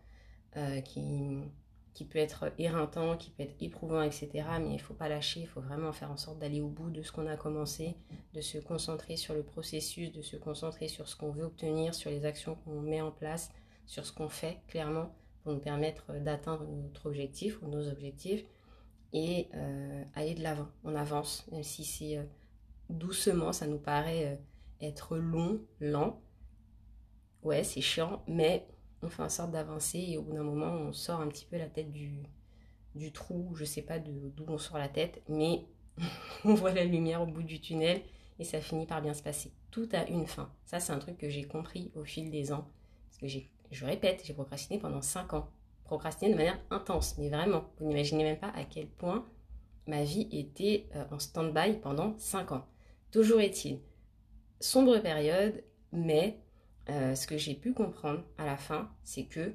euh, 0.56 0.80
qui, 0.80 1.02
qui 1.92 2.06
peut 2.06 2.18
être 2.18 2.52
éreintant, 2.56 3.18
qui 3.18 3.28
peut 3.32 3.42
être 3.42 3.54
éprouvant, 3.60 4.00
etc. 4.00 4.30
Mais 4.60 4.70
il 4.70 4.76
ne 4.76 4.78
faut 4.78 4.94
pas 4.94 5.10
lâcher, 5.10 5.40
il 5.40 5.46
faut 5.46 5.60
vraiment 5.60 5.92
faire 5.92 6.10
en 6.10 6.16
sorte 6.16 6.38
d'aller 6.38 6.62
au 6.62 6.68
bout 6.68 6.88
de 6.88 7.02
ce 7.02 7.12
qu'on 7.12 7.26
a 7.26 7.36
commencé, 7.36 7.96
de 8.32 8.40
se 8.40 8.56
concentrer 8.56 9.18
sur 9.18 9.34
le 9.34 9.42
processus, 9.42 10.10
de 10.10 10.22
se 10.22 10.38
concentrer 10.38 10.88
sur 10.88 11.06
ce 11.06 11.16
qu'on 11.16 11.32
veut 11.32 11.44
obtenir, 11.44 11.94
sur 11.94 12.10
les 12.10 12.24
actions 12.24 12.54
qu'on 12.64 12.80
met 12.80 13.02
en 13.02 13.10
place, 13.10 13.52
sur 13.84 14.06
ce 14.06 14.12
qu'on 14.14 14.30
fait 14.30 14.56
clairement 14.68 15.14
pour 15.44 15.52
nous 15.52 15.60
permettre 15.60 16.14
d'atteindre 16.14 16.66
notre 16.66 17.06
objectif 17.06 17.60
ou 17.62 17.68
nos 17.68 17.88
objectifs 17.88 18.44
et 19.12 19.48
euh, 19.54 20.02
aller 20.14 20.34
de 20.34 20.42
l'avant. 20.42 20.68
On 20.82 20.94
avance, 20.96 21.46
même 21.52 21.62
si 21.62 21.84
c'est 21.84 22.16
euh, 22.16 22.24
doucement, 22.88 23.52
ça 23.52 23.66
nous 23.66 23.78
paraît 23.78 24.26
euh, 24.32 24.86
être 24.86 25.16
long, 25.18 25.60
lent. 25.80 26.20
Ouais, 27.42 27.62
c'est 27.62 27.82
chiant, 27.82 28.22
mais 28.26 28.66
on 29.02 29.10
fait 29.10 29.22
en 29.22 29.28
sorte 29.28 29.52
d'avancer 29.52 29.98
et 29.98 30.16
au 30.16 30.22
bout 30.22 30.32
d'un 30.32 30.42
moment, 30.42 30.72
on 30.72 30.92
sort 30.92 31.20
un 31.20 31.28
petit 31.28 31.44
peu 31.44 31.58
la 31.58 31.68
tête 31.68 31.92
du, 31.92 32.22
du 32.94 33.12
trou. 33.12 33.54
Je 33.54 33.64
sais 33.64 33.82
pas 33.82 33.98
d'où 33.98 34.32
on 34.48 34.56
sort 34.56 34.78
la 34.78 34.88
tête, 34.88 35.22
mais 35.28 35.66
on 36.44 36.54
voit 36.54 36.72
la 36.72 36.84
lumière 36.84 37.20
au 37.20 37.26
bout 37.26 37.42
du 37.42 37.60
tunnel 37.60 38.00
et 38.38 38.44
ça 38.44 38.62
finit 38.62 38.86
par 38.86 39.02
bien 39.02 39.12
se 39.12 39.22
passer. 39.22 39.52
Tout 39.70 39.88
a 39.92 40.08
une 40.08 40.26
fin. 40.26 40.50
Ça, 40.64 40.80
c'est 40.80 40.92
un 40.92 40.98
truc 40.98 41.18
que 41.18 41.28
j'ai 41.28 41.44
compris 41.44 41.92
au 41.94 42.04
fil 42.04 42.30
des 42.30 42.50
ans. 42.52 42.66
Parce 43.08 43.18
que 43.18 43.26
j'ai 43.28 43.50
je 43.70 43.84
répète, 43.84 44.22
j'ai 44.24 44.34
procrastiné 44.34 44.78
pendant 44.78 45.02
5 45.02 45.34
ans. 45.34 45.48
Procrastiné 45.84 46.32
de 46.32 46.36
manière 46.36 46.58
intense, 46.70 47.18
mais 47.18 47.28
vraiment, 47.28 47.64
vous 47.78 47.86
n'imaginez 47.88 48.24
même 48.24 48.38
pas 48.38 48.52
à 48.54 48.64
quel 48.64 48.88
point 48.88 49.26
ma 49.86 50.02
vie 50.02 50.28
était 50.32 50.88
euh, 50.94 51.04
en 51.10 51.18
stand-by 51.18 51.80
pendant 51.80 52.18
5 52.18 52.52
ans. 52.52 52.66
Toujours 53.10 53.40
est-il, 53.40 53.80
sombre 54.60 54.98
période, 54.98 55.62
mais 55.92 56.40
euh, 56.88 57.14
ce 57.14 57.26
que 57.26 57.36
j'ai 57.36 57.54
pu 57.54 57.72
comprendre 57.72 58.24
à 58.38 58.44
la 58.44 58.56
fin, 58.56 58.90
c'est 59.02 59.24
que 59.24 59.54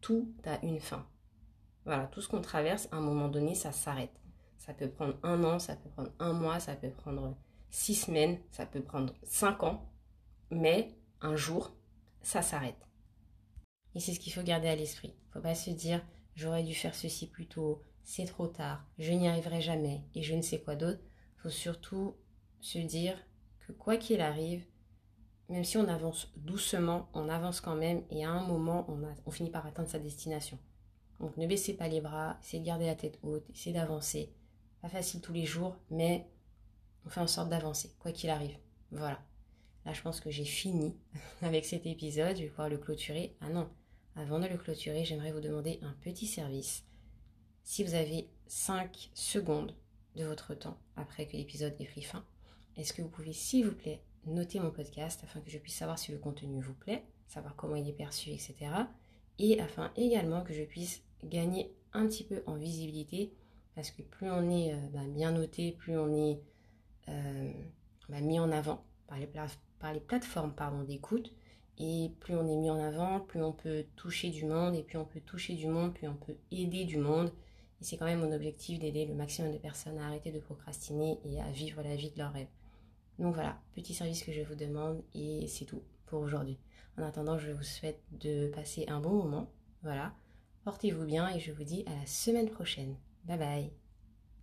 tout 0.00 0.32
a 0.44 0.64
une 0.64 0.80
fin. 0.80 1.06
Voilà, 1.84 2.06
tout 2.06 2.20
ce 2.20 2.28
qu'on 2.28 2.40
traverse, 2.40 2.88
à 2.92 2.96
un 2.96 3.00
moment 3.00 3.28
donné, 3.28 3.54
ça 3.54 3.72
s'arrête. 3.72 4.20
Ça 4.58 4.74
peut 4.74 4.88
prendre 4.88 5.16
un 5.22 5.42
an, 5.44 5.58
ça 5.58 5.76
peut 5.76 5.88
prendre 5.88 6.12
un 6.18 6.32
mois, 6.32 6.60
ça 6.60 6.74
peut 6.74 6.90
prendre 6.90 7.36
six 7.70 7.94
semaines, 7.94 8.38
ça 8.50 8.66
peut 8.66 8.82
prendre 8.82 9.14
cinq 9.24 9.62
ans, 9.62 9.90
mais 10.50 10.94
un 11.20 11.36
jour, 11.36 11.74
ça 12.22 12.42
s'arrête. 12.42 12.89
Et 13.94 14.00
c'est 14.00 14.12
ce 14.12 14.20
qu'il 14.20 14.32
faut 14.32 14.42
garder 14.42 14.68
à 14.68 14.76
l'esprit. 14.76 15.08
Il 15.08 15.28
ne 15.28 15.32
faut 15.32 15.40
pas 15.40 15.54
se 15.54 15.70
dire 15.70 16.04
j'aurais 16.34 16.62
dû 16.62 16.74
faire 16.74 16.94
ceci 16.94 17.26
plus 17.26 17.46
tôt, 17.46 17.82
c'est 18.02 18.24
trop 18.24 18.46
tard, 18.46 18.84
je 18.98 19.12
n'y 19.12 19.28
arriverai 19.28 19.60
jamais 19.60 20.02
et 20.14 20.22
je 20.22 20.34
ne 20.34 20.42
sais 20.42 20.60
quoi 20.60 20.76
d'autre. 20.76 21.00
Il 21.36 21.42
faut 21.42 21.50
surtout 21.50 22.16
se 22.60 22.78
dire 22.78 23.16
que 23.60 23.72
quoi 23.72 23.96
qu'il 23.96 24.20
arrive, 24.20 24.64
même 25.48 25.64
si 25.64 25.76
on 25.76 25.88
avance 25.88 26.32
doucement, 26.36 27.08
on 27.14 27.28
avance 27.28 27.60
quand 27.60 27.76
même 27.76 28.02
et 28.10 28.24
à 28.24 28.30
un 28.30 28.46
moment, 28.46 28.86
on, 28.88 29.00
on 29.26 29.30
finit 29.30 29.50
par 29.50 29.66
atteindre 29.66 29.88
sa 29.88 29.98
destination. 29.98 30.58
Donc 31.18 31.36
ne 31.36 31.46
baissez 31.46 31.74
pas 31.76 31.88
les 31.88 32.00
bras, 32.00 32.38
essayez 32.42 32.62
de 32.62 32.66
garder 32.66 32.86
la 32.86 32.94
tête 32.94 33.18
haute, 33.22 33.48
essayez 33.50 33.74
d'avancer. 33.74 34.32
Pas 34.80 34.88
facile 34.88 35.20
tous 35.20 35.34
les 35.34 35.44
jours, 35.44 35.76
mais 35.90 36.26
on 37.04 37.10
fait 37.10 37.20
en 37.20 37.26
sorte 37.26 37.50
d'avancer, 37.50 37.94
quoi 37.98 38.12
qu'il 38.12 38.30
arrive. 38.30 38.56
Voilà. 38.90 39.20
Là, 39.84 39.92
je 39.92 40.02
pense 40.02 40.20
que 40.20 40.30
j'ai 40.30 40.44
fini 40.44 40.96
avec 41.42 41.64
cet 41.64 41.86
épisode. 41.86 42.36
Je 42.36 42.42
vais 42.42 42.48
pouvoir 42.48 42.68
le 42.68 42.78
clôturer. 42.78 43.36
Ah 43.40 43.48
non, 43.50 43.68
avant 44.20 44.38
de 44.38 44.46
le 44.46 44.58
clôturer, 44.58 45.04
j'aimerais 45.04 45.32
vous 45.32 45.40
demander 45.40 45.78
un 45.82 45.94
petit 46.02 46.26
service. 46.26 46.84
Si 47.64 47.82
vous 47.82 47.94
avez 47.94 48.28
5 48.48 49.10
secondes 49.14 49.74
de 50.14 50.24
votre 50.24 50.54
temps 50.54 50.78
après 50.96 51.26
que 51.26 51.38
l'épisode 51.38 51.74
ait 51.80 51.86
pris 51.86 52.02
fin, 52.02 52.22
est-ce 52.76 52.92
que 52.92 53.00
vous 53.00 53.08
pouvez, 53.08 53.32
s'il 53.32 53.64
vous 53.64 53.74
plaît, 53.74 54.02
noter 54.26 54.60
mon 54.60 54.70
podcast 54.70 55.20
afin 55.24 55.40
que 55.40 55.50
je 55.50 55.56
puisse 55.56 55.76
savoir 55.76 55.98
si 55.98 56.12
le 56.12 56.18
contenu 56.18 56.60
vous 56.60 56.74
plaît, 56.74 57.02
savoir 57.28 57.56
comment 57.56 57.76
il 57.76 57.88
est 57.88 57.94
perçu, 57.94 58.30
etc. 58.30 58.56
Et 59.38 59.58
afin 59.58 59.90
également 59.96 60.42
que 60.42 60.52
je 60.52 60.64
puisse 60.64 61.02
gagner 61.24 61.72
un 61.94 62.06
petit 62.06 62.24
peu 62.24 62.42
en 62.46 62.56
visibilité, 62.56 63.32
parce 63.74 63.90
que 63.90 64.02
plus 64.02 64.30
on 64.30 64.50
est 64.50 64.74
euh, 64.74 64.88
bah, 64.92 65.06
bien 65.08 65.32
noté, 65.32 65.72
plus 65.72 65.96
on 65.98 66.14
est 66.14 66.42
euh, 67.08 67.52
bah, 68.10 68.20
mis 68.20 68.38
en 68.38 68.52
avant 68.52 68.84
par 69.06 69.18
les, 69.18 69.28
par 69.78 69.94
les 69.94 70.00
plateformes 70.00 70.54
d'écoute, 70.86 71.32
et 71.82 72.10
plus 72.20 72.36
on 72.36 72.46
est 72.46 72.56
mis 72.56 72.68
en 72.68 72.78
avant, 72.78 73.20
plus 73.20 73.42
on 73.42 73.52
peut 73.52 73.86
toucher 73.96 74.28
du 74.28 74.44
monde. 74.44 74.74
Et 74.74 74.82
plus 74.82 74.98
on 74.98 75.06
peut 75.06 75.20
toucher 75.20 75.54
du 75.54 75.66
monde, 75.66 75.94
plus 75.94 76.06
on 76.06 76.14
peut 76.14 76.36
aider 76.50 76.84
du 76.84 76.98
monde. 76.98 77.32
Et 77.80 77.84
c'est 77.84 77.96
quand 77.96 78.04
même 78.04 78.20
mon 78.20 78.32
objectif 78.32 78.78
d'aider 78.78 79.06
le 79.06 79.14
maximum 79.14 79.50
de 79.50 79.56
personnes 79.56 79.98
à 79.98 80.06
arrêter 80.06 80.30
de 80.30 80.38
procrastiner 80.38 81.18
et 81.24 81.40
à 81.40 81.50
vivre 81.50 81.82
la 81.82 81.96
vie 81.96 82.10
de 82.10 82.18
leur 82.18 82.32
rêve. 82.32 82.48
Donc 83.18 83.34
voilà, 83.34 83.58
petit 83.74 83.94
service 83.94 84.22
que 84.22 84.32
je 84.32 84.42
vous 84.42 84.54
demande 84.54 85.02
et 85.14 85.46
c'est 85.48 85.64
tout 85.64 85.82
pour 86.04 86.20
aujourd'hui. 86.20 86.58
En 86.98 87.02
attendant, 87.02 87.38
je 87.38 87.50
vous 87.50 87.62
souhaite 87.62 88.02
de 88.12 88.48
passer 88.48 88.84
un 88.88 89.00
bon 89.00 89.14
moment. 89.14 89.50
Voilà, 89.82 90.12
portez-vous 90.64 91.06
bien 91.06 91.30
et 91.30 91.40
je 91.40 91.52
vous 91.52 91.64
dis 91.64 91.82
à 91.86 91.98
la 91.98 92.06
semaine 92.06 92.50
prochaine. 92.50 92.94
Bye 93.24 93.38
bye 93.38 93.79